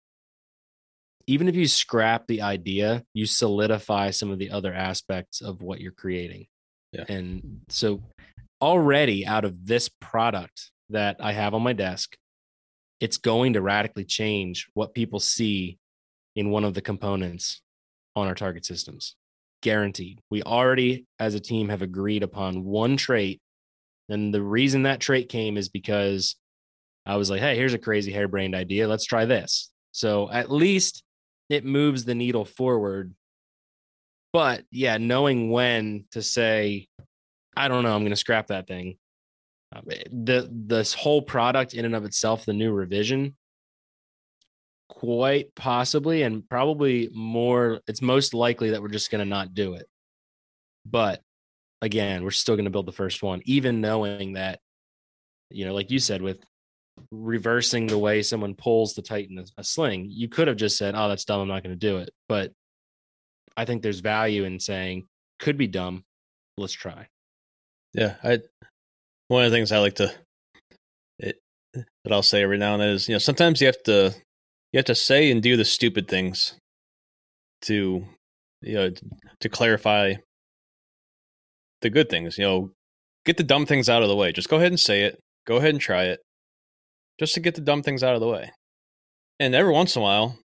[1.27, 5.81] even if you scrap the idea, you solidify some of the other aspects of what
[5.81, 6.47] you're creating.
[6.92, 7.05] Yeah.
[7.09, 8.03] And so
[8.62, 12.16] already out of this product that I have on my desk,
[13.05, 15.77] it's going to radically change what people see
[16.37, 17.61] in one of the components
[18.17, 19.14] on our target systems.
[19.61, 20.23] Guaranteed.
[20.31, 23.43] We already, as a team, have agreed upon one trait.
[24.09, 26.37] And the reason that trait came is because
[27.05, 28.88] I was like, hey, here's a crazy harebrained idea.
[28.88, 29.71] Let's try this.
[29.93, 31.03] So at least
[31.51, 33.14] it moves the needle forward.
[34.33, 36.88] But yeah, knowing when to say,
[37.55, 38.97] I don't know, I'm going to scrap that thing.
[39.83, 43.37] The this whole product in and of itself, the new revision,
[44.89, 47.81] quite possibly, and probably more.
[47.87, 49.87] It's most likely that we're just going to not do it.
[50.87, 51.23] But
[51.83, 54.61] again, we're still going to build the first one, even knowing that,
[55.51, 56.39] you know, like you said, with
[57.11, 60.07] reversing the way someone pulls tighten a, a sling.
[60.09, 61.41] You could have just said, "Oh, that's dumb.
[61.41, 62.53] I'm not going to do it." But
[63.57, 65.07] I think there's value in saying,
[65.39, 66.05] "Could be dumb.
[66.57, 67.09] Let's try."
[67.93, 68.41] Yeah, I.
[69.29, 70.13] One of the things I like to,
[71.19, 71.39] it,
[71.73, 74.15] that I'll say every now and then is, you know, sometimes you have to,
[74.73, 76.55] you have to say and do the stupid things,
[77.63, 78.05] to,
[78.63, 78.91] you know,
[79.41, 80.15] to clarify
[81.81, 82.39] the good things.
[82.39, 82.71] You know,
[83.25, 84.33] get the dumb things out of the way.
[84.33, 85.19] Just go ahead and say it.
[85.47, 86.21] Go ahead and try it
[87.19, 88.51] just to get the dumb things out of the way.
[89.39, 90.39] And every once in a while,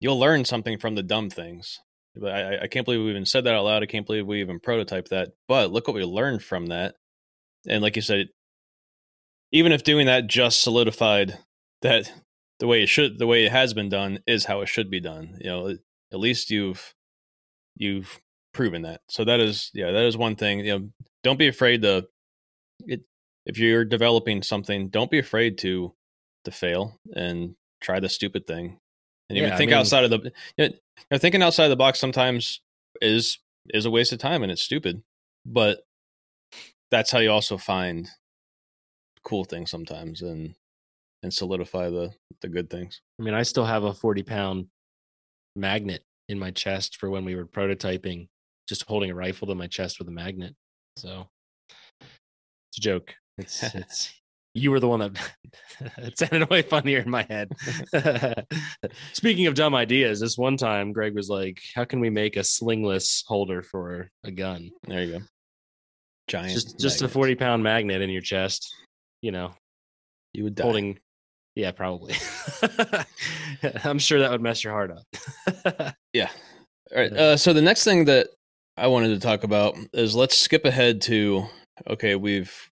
[0.00, 1.78] you'll learn something from the dumb things.
[2.24, 3.82] I, I can't believe we even said that out loud.
[3.82, 5.30] I can't believe we even prototyped that.
[5.48, 6.94] But look what we learned from that.
[7.68, 8.28] And like you said,
[9.52, 11.38] even if doing that just solidified
[11.82, 12.12] that
[12.58, 15.00] the way it should, the way it has been done is how it should be
[15.00, 15.38] done.
[15.40, 15.68] You know,
[16.12, 16.94] at least you've
[17.76, 18.20] you've
[18.52, 19.00] proven that.
[19.08, 20.60] So that is, yeah, that is one thing.
[20.60, 20.88] You know,
[21.22, 22.06] don't be afraid to.
[22.86, 23.02] It,
[23.46, 25.94] if you're developing something, don't be afraid to
[26.44, 28.78] to fail and try the stupid thing.
[29.28, 30.70] And even yeah, think I mean, outside of the you
[31.10, 32.60] know, thinking outside of the box sometimes
[33.00, 33.38] is
[33.70, 35.02] is a waste of time and it's stupid.
[35.46, 35.80] but
[36.90, 38.08] that's how you also find
[39.22, 40.54] cool things sometimes and
[41.22, 43.00] and solidify the the good things.
[43.18, 44.66] I mean, I still have a 40 pound
[45.56, 48.28] magnet in my chest for when we were prototyping,
[48.68, 50.54] just holding a rifle to my chest with a magnet.
[50.96, 51.28] So
[52.70, 53.14] it's a joke.
[53.38, 54.14] It's it's
[54.54, 55.34] you were the one that
[55.98, 57.52] it sounded way funnier in my head.
[59.12, 62.40] Speaking of dumb ideas, this one time Greg was like, "How can we make a
[62.44, 65.24] slingless holder for a gun?" There you go.
[66.30, 66.52] Giant.
[66.52, 68.72] Just just a forty pound magnet in your chest.
[69.20, 69.52] You know,
[70.32, 70.62] you would die.
[70.62, 70.98] holding.
[71.56, 72.14] Yeah, probably.
[73.84, 75.94] I'm sure that would mess your heart up.
[76.12, 76.30] yeah.
[76.92, 77.12] All right.
[77.12, 78.28] Uh, so the next thing that
[78.76, 81.46] I wanted to talk about is let's skip ahead to
[81.88, 82.70] okay, we've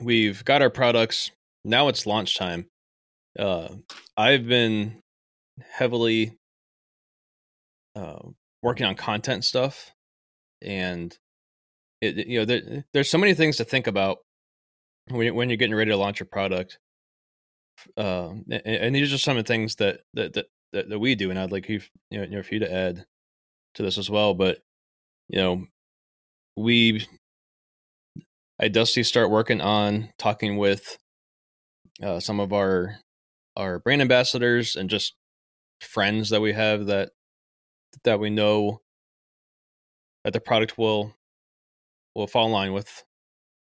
[0.00, 1.30] we've got our products.
[1.64, 2.66] Now it's launch time.
[3.38, 3.68] Uh,
[4.16, 5.00] I've been
[5.70, 6.36] heavily
[7.94, 8.18] uh,
[8.62, 9.92] working on content stuff,
[10.60, 11.16] and
[12.00, 14.18] it, you know there, there's so many things to think about
[15.10, 16.78] when you're, getting ready to launch a product.
[17.96, 21.30] Uh, and, these are some of the things that that that, that, that we do,
[21.30, 21.80] and I'd like you,
[22.10, 23.06] you know, for you to add
[23.74, 24.34] to this as well.
[24.34, 24.58] But
[25.28, 25.66] you know,
[26.56, 27.06] we
[28.60, 30.98] I Dusty start working on talking with
[32.02, 32.96] uh, some of our
[33.56, 35.14] our brand ambassadors and just
[35.80, 37.10] friends that we have that
[38.04, 38.80] that we know
[40.24, 41.14] that the product will
[42.18, 43.04] will fall in line with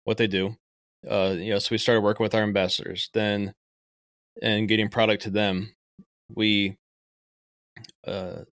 [0.05, 0.57] what they do.
[1.09, 3.55] Uh, you know, so we started working with our ambassadors, then
[4.42, 5.74] and getting product to them.
[6.35, 6.76] We
[8.07, 8.44] uh,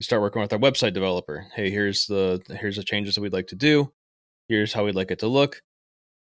[0.00, 1.46] start working with our website developer.
[1.54, 3.92] Hey, here's the here's the changes that we'd like to do
[4.50, 5.62] here's how we'd like it to look.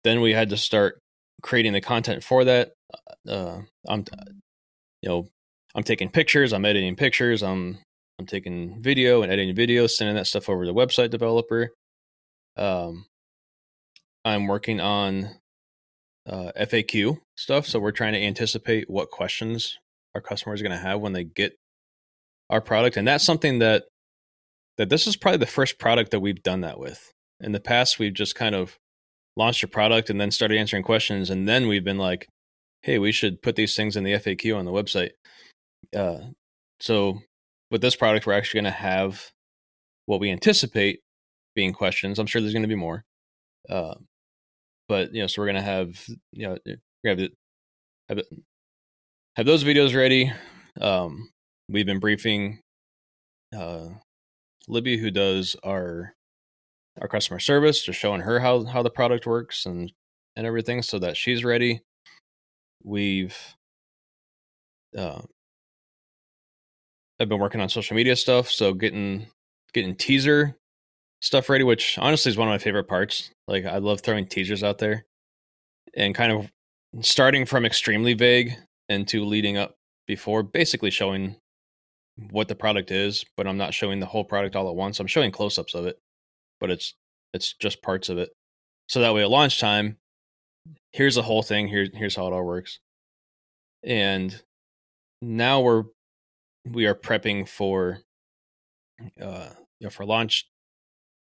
[0.04, 1.00] Then we had to start
[1.42, 2.74] creating the content for that.
[3.28, 4.06] Uh, I'm,
[5.02, 5.28] you know,
[5.74, 7.80] I'm taking pictures, I'm editing pictures, I'm
[8.20, 11.72] I'm taking video and editing video, sending that stuff over to the website developer.
[12.62, 13.06] Um,
[14.24, 15.30] I'm working on
[16.30, 19.80] uh, FAQ stuff, so we're trying to anticipate what questions
[20.14, 21.56] our customers are going to have when they get
[22.52, 23.86] our product, and that's something that
[24.78, 27.12] that this is probably the first product that we've done that with.
[27.40, 28.78] In the past we've just kind of
[29.36, 32.28] launched a product and then started answering questions and then we've been like
[32.84, 35.12] hey we should put these things in the faq on the website.
[35.96, 36.32] Uh,
[36.80, 37.20] so
[37.72, 39.32] with this product we're actually going to have
[40.06, 41.00] what we anticipate
[41.56, 43.04] being questions i'm sure there's going to be more
[43.70, 43.96] uh,
[44.88, 46.58] but you know so we're going to have you know
[47.06, 47.32] have it,
[48.10, 48.28] have, it,
[49.36, 50.32] have those videos ready
[50.80, 51.30] um,
[51.70, 52.60] we've been briefing
[53.56, 53.88] uh,
[54.68, 56.14] libby who does our
[57.00, 59.92] our customer service, just showing her how how the product works and
[60.36, 61.82] and everything, so that she's ready.
[62.84, 63.38] We've
[64.98, 65.22] uh,
[67.20, 69.28] I've been working on social media stuff, so getting
[69.74, 70.58] getting teaser
[71.22, 73.32] stuff ready, which honestly is one of my favorite parts.
[73.48, 75.06] Like I love throwing teasers out there
[75.96, 76.52] and kind of
[77.04, 78.54] starting from extremely vague
[78.90, 79.76] into leading up
[80.08, 81.36] before basically showing
[82.32, 85.00] what the product is, but I'm not showing the whole product all at once.
[85.00, 85.98] I'm showing close ups of it
[86.62, 86.94] but it's
[87.34, 88.30] it's just parts of it.
[88.88, 89.98] So that way at launch time,
[90.94, 92.80] here's the whole thing, here here's how it all works.
[93.84, 94.40] And
[95.22, 95.84] now we're
[96.66, 98.00] we are prepping for
[99.20, 100.48] uh you know, for launch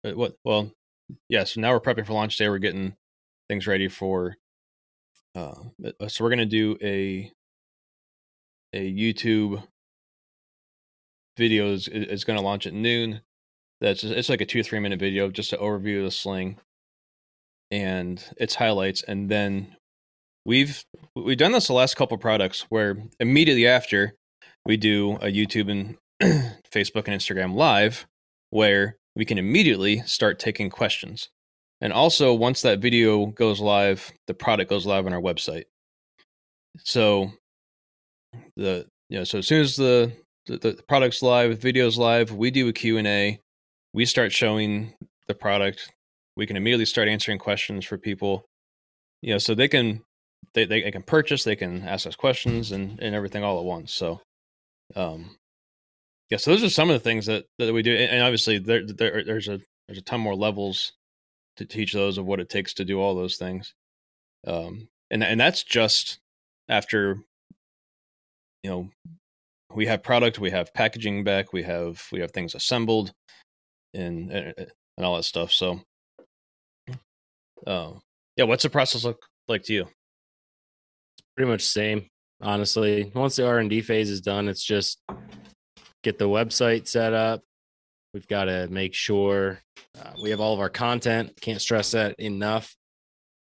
[0.08, 0.70] Uh, what well
[1.28, 2.48] yeah, so now we're prepping for launch day.
[2.48, 2.94] We're getting
[3.48, 4.36] things ready for
[5.34, 7.32] um, uh, uh so we're gonna do a
[8.72, 9.62] a YouTube
[11.38, 13.20] video is, is going to launch at noon
[13.80, 16.58] that's it's like a two three minute video just an overview of the sling
[17.70, 19.76] and its highlights and then
[20.44, 24.14] we've we've done this the last couple products where immediately after
[24.66, 25.96] we do a youtube and
[26.72, 28.06] facebook and instagram live
[28.50, 31.28] where we can immediately start taking questions.
[31.80, 35.64] And also once that video goes live the product goes live on our website.
[36.78, 37.32] So
[38.56, 40.12] the you know so as soon as the
[40.46, 43.40] the, the product's live video's live we do a q&a
[43.92, 44.94] we start showing
[45.26, 45.92] the product.
[46.36, 48.44] We can immediately start answering questions for people.
[49.22, 50.02] You know so they can
[50.54, 53.92] they, they can purchase they can ask us questions and and everything all at once.
[53.92, 54.20] So
[54.94, 55.37] um
[56.30, 58.84] yeah so those are some of the things that that we do and obviously there,
[58.86, 60.92] there there's a there's a ton more levels
[61.56, 63.74] to teach those of what it takes to do all those things
[64.46, 66.18] um and and that's just
[66.68, 67.16] after
[68.62, 68.90] you know
[69.74, 73.12] we have product we have packaging back we have we have things assembled
[73.94, 74.32] and
[74.98, 75.52] and all that stuff.
[75.52, 75.80] So,
[77.66, 77.92] uh,
[78.36, 79.88] yeah, what's the process look like to you?
[81.36, 82.06] Pretty much same,
[82.42, 83.10] honestly.
[83.14, 85.00] Once the R and D phase is done, it's just
[86.02, 87.42] get the website set up.
[88.14, 89.60] We've got to make sure
[90.00, 91.38] uh, we have all of our content.
[91.40, 92.74] Can't stress that enough.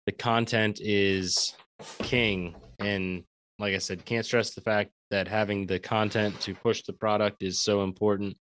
[0.06, 1.54] The content is
[2.02, 2.56] king.
[2.78, 3.24] And
[3.58, 7.42] like I said, can't stress the fact that having the content to push the product
[7.42, 8.36] is so important.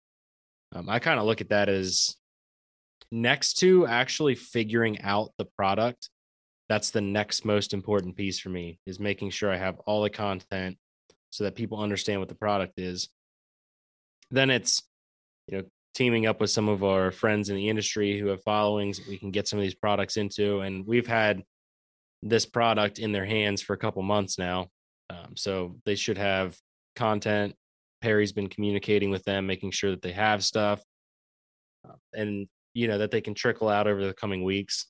[0.75, 2.17] Um, I kind of look at that as
[3.11, 6.11] next to actually figuring out the product.
[6.69, 10.11] That's the next most important piece for me is making sure I have all the
[10.11, 10.77] content
[11.31, 13.09] so that people understand what the product is.
[14.31, 14.83] Then it's,
[15.47, 15.65] you know,
[15.95, 19.31] teaming up with some of our friends in the industry who have followings we can
[19.31, 20.61] get some of these products into.
[20.61, 21.43] And we've had
[22.23, 24.69] this product in their hands for a couple months now.
[25.11, 26.57] Um, so they should have
[26.97, 27.55] content.
[28.01, 30.83] Perry's been communicating with them, making sure that they have stuff,
[31.89, 34.87] uh, and you know that they can trickle out over the coming weeks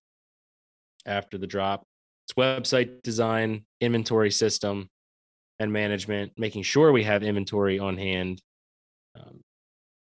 [1.07, 1.85] after the drop.
[2.27, 4.91] It's website design, inventory system,
[5.59, 8.43] and management, making sure we have inventory on hand,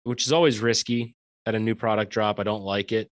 [0.04, 2.40] which is always risky at a new product drop.
[2.40, 3.10] I don't like it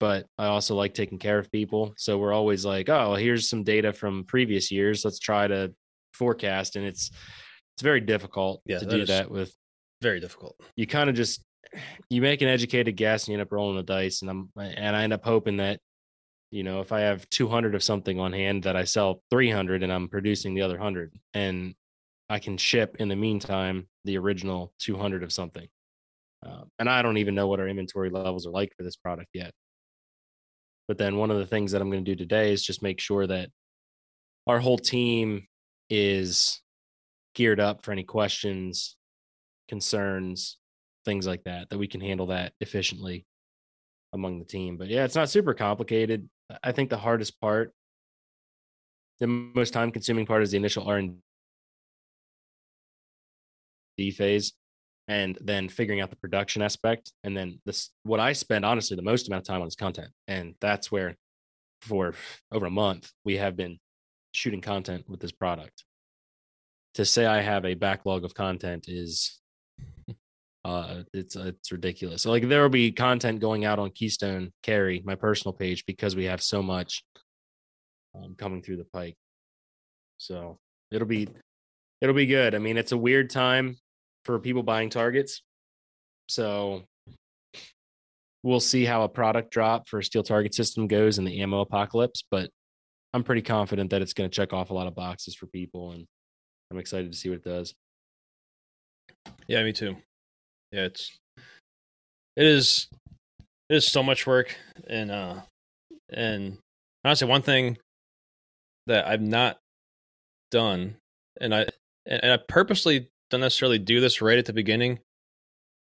[0.00, 1.94] but I also like taking care of people.
[1.96, 5.04] So we're always like, oh, here's some data from previous years.
[5.04, 5.74] Let's try to
[6.12, 6.76] forecast.
[6.76, 7.10] And it's
[7.74, 9.52] it's very difficult yeah, to do that with
[10.02, 10.56] very difficult.
[10.76, 11.42] You kind of just
[12.08, 14.22] you make an educated guess and you end up rolling the dice.
[14.22, 15.80] And I'm and I end up hoping that,
[16.50, 19.92] you know, if I have 200 of something on hand that I sell 300 and
[19.92, 21.74] I'm producing the other 100 and
[22.30, 25.66] I can ship in the meantime the original 200 of something.
[26.44, 29.30] Uh, and I don't even know what our inventory levels are like for this product
[29.34, 29.52] yet.
[30.86, 33.00] But then one of the things that I'm going to do today is just make
[33.00, 33.50] sure that
[34.46, 35.46] our whole team
[35.90, 36.62] is
[37.34, 38.96] geared up for any questions,
[39.68, 40.56] concerns,
[41.04, 43.26] things like that, that we can handle that efficiently
[44.12, 44.76] among the team.
[44.76, 46.28] But yeah, it's not super complicated.
[46.62, 47.72] I think the hardest part,
[49.20, 51.20] the most time consuming part is the initial R&D
[54.12, 54.54] phase
[55.08, 59.02] and then figuring out the production aspect and then this what i spend honestly the
[59.02, 61.16] most amount of time on is content and that's where
[61.82, 62.14] for
[62.52, 63.78] over a month we have been
[64.32, 65.84] shooting content with this product.
[66.94, 69.40] To say i have a backlog of content is
[70.64, 72.22] uh it's it's ridiculous.
[72.22, 76.16] So like there will be content going out on keystone carry my personal page because
[76.16, 77.04] we have so much
[78.14, 79.16] um, coming through the pike.
[80.16, 80.58] So
[80.90, 81.28] it'll be
[82.00, 82.54] it'll be good.
[82.54, 83.76] I mean it's a weird time
[84.28, 85.40] for people buying targets.
[86.28, 86.82] So
[88.42, 91.62] we'll see how a product drop for a steel target system goes in the ammo
[91.62, 92.50] apocalypse, but
[93.14, 95.92] I'm pretty confident that it's going to check off a lot of boxes for people
[95.92, 96.04] and
[96.70, 97.72] I'm excited to see what it does.
[99.46, 99.96] Yeah, me too.
[100.72, 101.16] Yeah, it's
[102.36, 102.86] it is
[103.70, 104.54] it is so much work
[104.86, 105.36] and uh
[106.10, 106.58] and
[107.02, 107.78] honestly one thing
[108.88, 109.56] that I've not
[110.50, 110.96] done
[111.40, 111.68] and I
[112.04, 115.00] and I purposely don't necessarily do this right at the beginning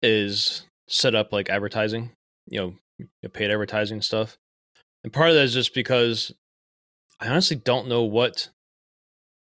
[0.03, 2.13] is set up like advertising,
[2.47, 4.37] you know, paid advertising stuff.
[5.03, 6.33] And part of that is just because
[7.21, 8.51] I honestly don't know what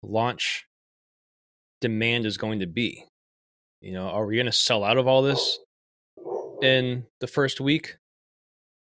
[0.02, 0.66] launch
[1.82, 3.06] demand is going to be.
[3.82, 5.60] You know, are we going to sell out of all this
[6.62, 7.98] in the first week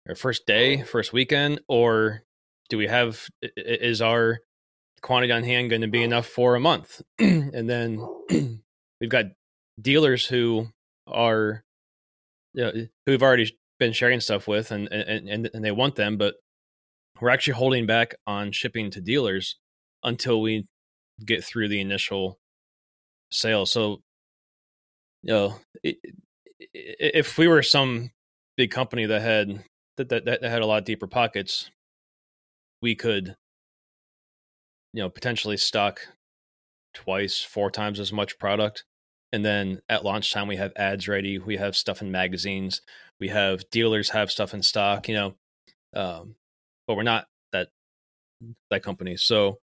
[0.08, 2.24] or first day, first weekend, or
[2.70, 4.40] do we have is our
[5.02, 7.02] quantity on hand going to be enough for a month?
[7.20, 8.06] and then
[9.02, 9.26] we've got
[9.82, 10.68] dealers who
[11.08, 11.64] are
[12.54, 15.96] you know, who we've already been sharing stuff with and, and and and they want
[15.96, 16.36] them but
[17.20, 19.58] we're actually holding back on shipping to dealers
[20.04, 20.68] until we
[21.24, 22.40] get through the initial
[23.32, 23.66] sale.
[23.66, 24.02] So
[25.24, 25.98] you know it,
[26.74, 28.12] if we were some
[28.58, 29.64] big company that had
[29.98, 31.70] that, that that had a lot deeper pockets
[32.82, 33.36] we could
[34.94, 36.02] you know potentially stock
[36.94, 38.84] twice four times as much product
[39.34, 42.82] and then at launch time we have ads ready we have stuff in magazines
[43.20, 45.34] we have dealers have stuff in stock you know
[45.96, 46.36] um,
[46.88, 47.70] but we're not that
[48.70, 49.18] that company.
[49.18, 49.60] So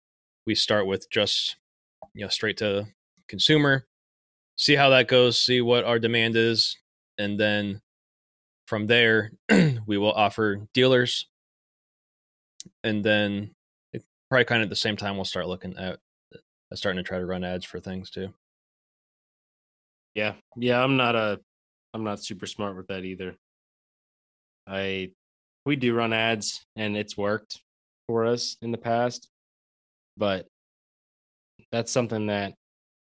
[0.46, 1.56] we start with just
[2.14, 2.86] you know straight to
[3.28, 3.86] consumer
[4.56, 6.76] see how that goes see what our demand is
[7.18, 7.80] and then
[8.66, 9.32] from there
[9.86, 11.26] we will offer dealers.
[12.84, 13.54] And then
[14.30, 15.98] probably kind of at the same time we'll start looking at
[16.74, 18.28] starting to try to run ads for things too
[20.18, 20.34] yeah.
[20.56, 21.38] Yeah, I'm not a
[21.94, 23.36] I'm not super smart with that either.
[24.66, 25.12] I
[25.64, 27.60] we do run ads and it's worked
[28.08, 29.28] for us in the past,
[30.16, 30.46] but
[31.70, 32.54] that's something that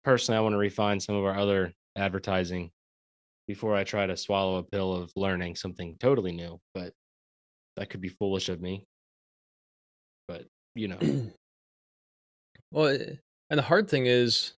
[0.03, 2.71] personally I want to refine some of our other advertising
[3.47, 6.91] before I try to swallow a pill of learning something totally new, but
[7.75, 8.83] that could be foolish of me.
[10.27, 10.97] But, you know.
[12.71, 13.13] well, eh,
[13.51, 14.53] and the hard thing is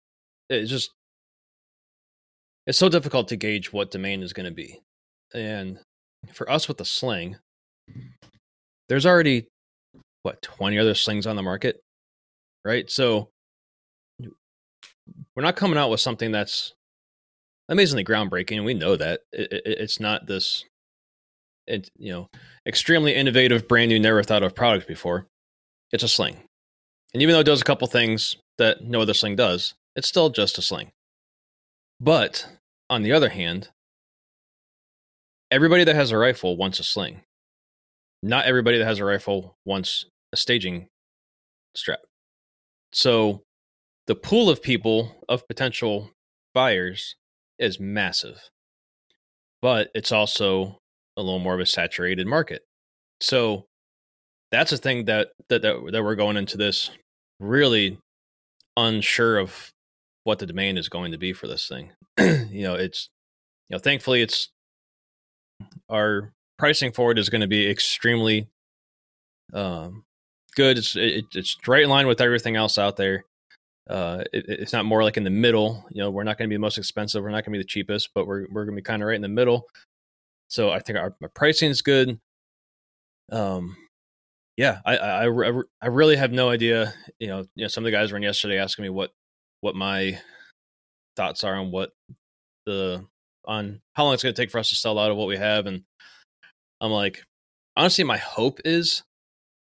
[0.48, 0.92] it's just
[2.68, 4.78] it's so difficult to gauge what demand is going to be
[5.32, 5.78] And
[6.34, 7.36] for us with the sling,
[8.88, 9.48] there's already
[10.22, 11.80] what 20 other slings on the market,
[12.66, 12.90] right?
[12.90, 13.30] So
[15.34, 16.74] we're not coming out with something that's
[17.70, 18.56] amazingly groundbreaking.
[18.56, 20.64] And we know that it, it, it's not this,
[21.66, 22.28] it, you know,
[22.66, 25.26] extremely innovative, brand new, never thought of product before.
[25.90, 26.36] It's a sling,
[27.14, 30.28] and even though it does a couple things that no other sling does, it's still
[30.28, 30.90] just a sling.
[31.98, 32.46] But
[32.90, 33.68] on the other hand,
[35.50, 37.22] everybody that has a rifle wants a sling.
[38.22, 40.88] Not everybody that has a rifle wants a staging
[41.76, 42.00] strap.
[42.92, 43.42] So
[44.06, 46.10] the pool of people of potential
[46.54, 47.14] buyers
[47.58, 48.40] is massive.
[49.60, 50.78] But it's also
[51.16, 52.62] a little more of a saturated market.
[53.20, 53.66] So
[54.50, 56.90] that's a thing that that that, that we're going into this
[57.40, 57.98] really
[58.76, 59.70] unsure of
[60.28, 61.90] what the demand is going to be for this thing.
[62.18, 63.08] you know, it's
[63.70, 64.50] you know, thankfully it's
[65.88, 68.46] our pricing for it is going to be extremely
[69.54, 70.04] um,
[70.54, 70.76] good.
[70.76, 73.24] It's it, it's right in line with everything else out there.
[73.88, 75.86] Uh, it, it's not more like in the middle.
[75.90, 77.22] You know, we're not going to be the most expensive.
[77.22, 79.08] We're not going to be the cheapest, but we're we're going to be kind of
[79.08, 79.66] right in the middle.
[80.48, 82.20] So I think our, our pricing is good.
[83.32, 83.78] Um,
[84.58, 86.92] yeah, I, I, I, I really have no idea.
[87.18, 89.12] You know, you know, some of the guys were in yesterday asking me what
[89.60, 90.18] what my
[91.16, 91.90] thoughts are on what
[92.66, 93.04] the
[93.44, 95.36] on how long it's going to take for us to sell out of what we
[95.36, 95.82] have, and
[96.80, 97.24] I'm like,
[97.76, 99.02] honestly, my hope is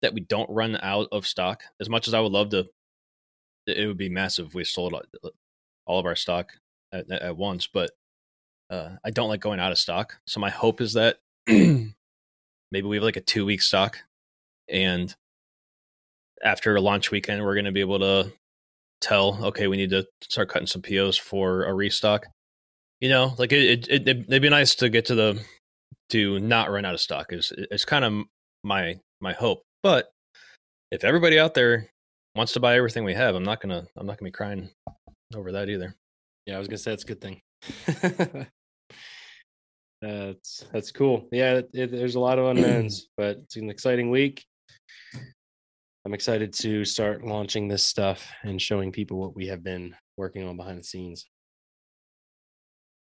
[0.02, 1.64] that we don't run out of stock.
[1.80, 2.68] As much as I would love to,
[3.66, 4.94] it would be massive if we sold
[5.86, 6.52] all of our stock
[6.92, 7.68] at, at once.
[7.68, 7.92] But
[8.70, 10.18] uh, I don't like going out of stock.
[10.28, 11.18] So my hope is that
[11.48, 11.94] maybe
[12.72, 13.98] we have like a two week stock,
[14.70, 15.16] and
[16.44, 18.32] after launch weekend, we're going to be able to
[19.02, 22.26] tell, okay, we need to start cutting some POs for a restock.
[23.00, 25.42] You know, like it, it, it it'd be nice to get to the
[26.10, 28.14] to not run out of stock is it's kind of
[28.64, 29.62] my my hope.
[29.84, 30.10] But
[30.92, 31.90] if everybody out there
[32.36, 34.70] wants to buy everything we have, I'm not gonna I'm not gonna be crying
[35.36, 35.96] over that either.
[36.46, 37.42] Yeah, I was gonna say that's a good thing.
[40.02, 41.28] that's that's cool.
[41.32, 44.44] Yeah, it, there's a lot of unknowns, but it's an exciting week.
[46.08, 50.48] I'm excited to start launching this stuff and showing people what we have been working
[50.48, 51.28] on behind the scenes.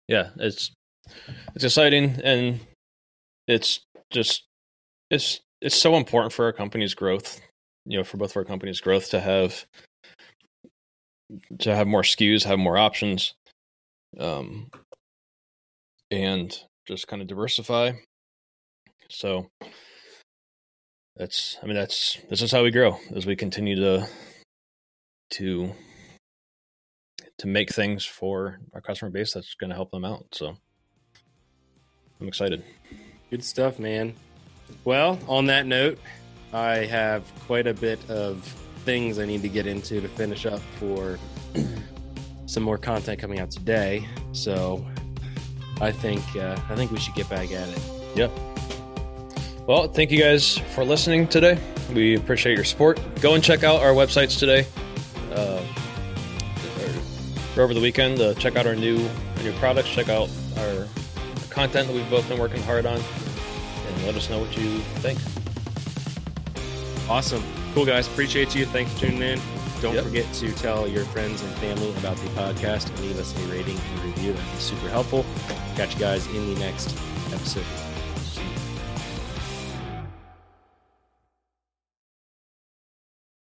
[0.10, 0.74] Yeah, it's
[1.56, 2.60] it's exciting and
[3.48, 3.80] it's
[4.12, 4.44] just
[5.10, 7.40] it's it's so important for our company's growth
[7.86, 9.66] you know for both of our company's growth to have
[11.60, 13.34] to have more SKUs, have more options,
[14.20, 14.70] um,
[16.12, 16.54] and
[16.86, 17.94] just kind of diversify.
[19.10, 19.48] So
[21.20, 24.08] that's I mean that's this is how we grow as we continue to
[25.32, 25.72] to
[27.38, 30.26] to make things for our customer base that's going to help them out.
[30.34, 30.58] So
[32.20, 32.64] I'm excited.
[33.30, 34.14] Good stuff, man.
[34.84, 36.00] Well, on that note,
[36.52, 38.44] I have quite a bit of
[38.84, 41.18] things I need to get into to finish up for
[42.46, 44.08] some more content coming out today.
[44.32, 44.86] So
[45.80, 47.82] I think uh, I think we should get back at it.
[48.16, 48.49] Yep.
[49.70, 51.60] Well, thank you guys for listening today.
[51.94, 53.00] We appreciate your support.
[53.22, 54.66] Go and check out our websites today.
[55.32, 55.64] Uh,
[57.56, 58.98] over the weekend, uh, check out our new
[59.38, 59.90] our new products.
[59.90, 60.88] Check out our
[61.52, 65.20] content that we've both been working hard on, and let us know what you think.
[67.08, 67.44] Awesome.
[67.76, 68.08] Cool, guys.
[68.08, 68.66] Appreciate you.
[68.66, 69.40] Thanks for tuning in.
[69.84, 70.04] Don't yep.
[70.04, 73.78] forget to tell your friends and family about the podcast and leave us a rating
[73.78, 74.34] and review.
[74.34, 75.24] That'd be super helpful.
[75.76, 76.98] Catch you guys in the next
[77.32, 77.89] episode.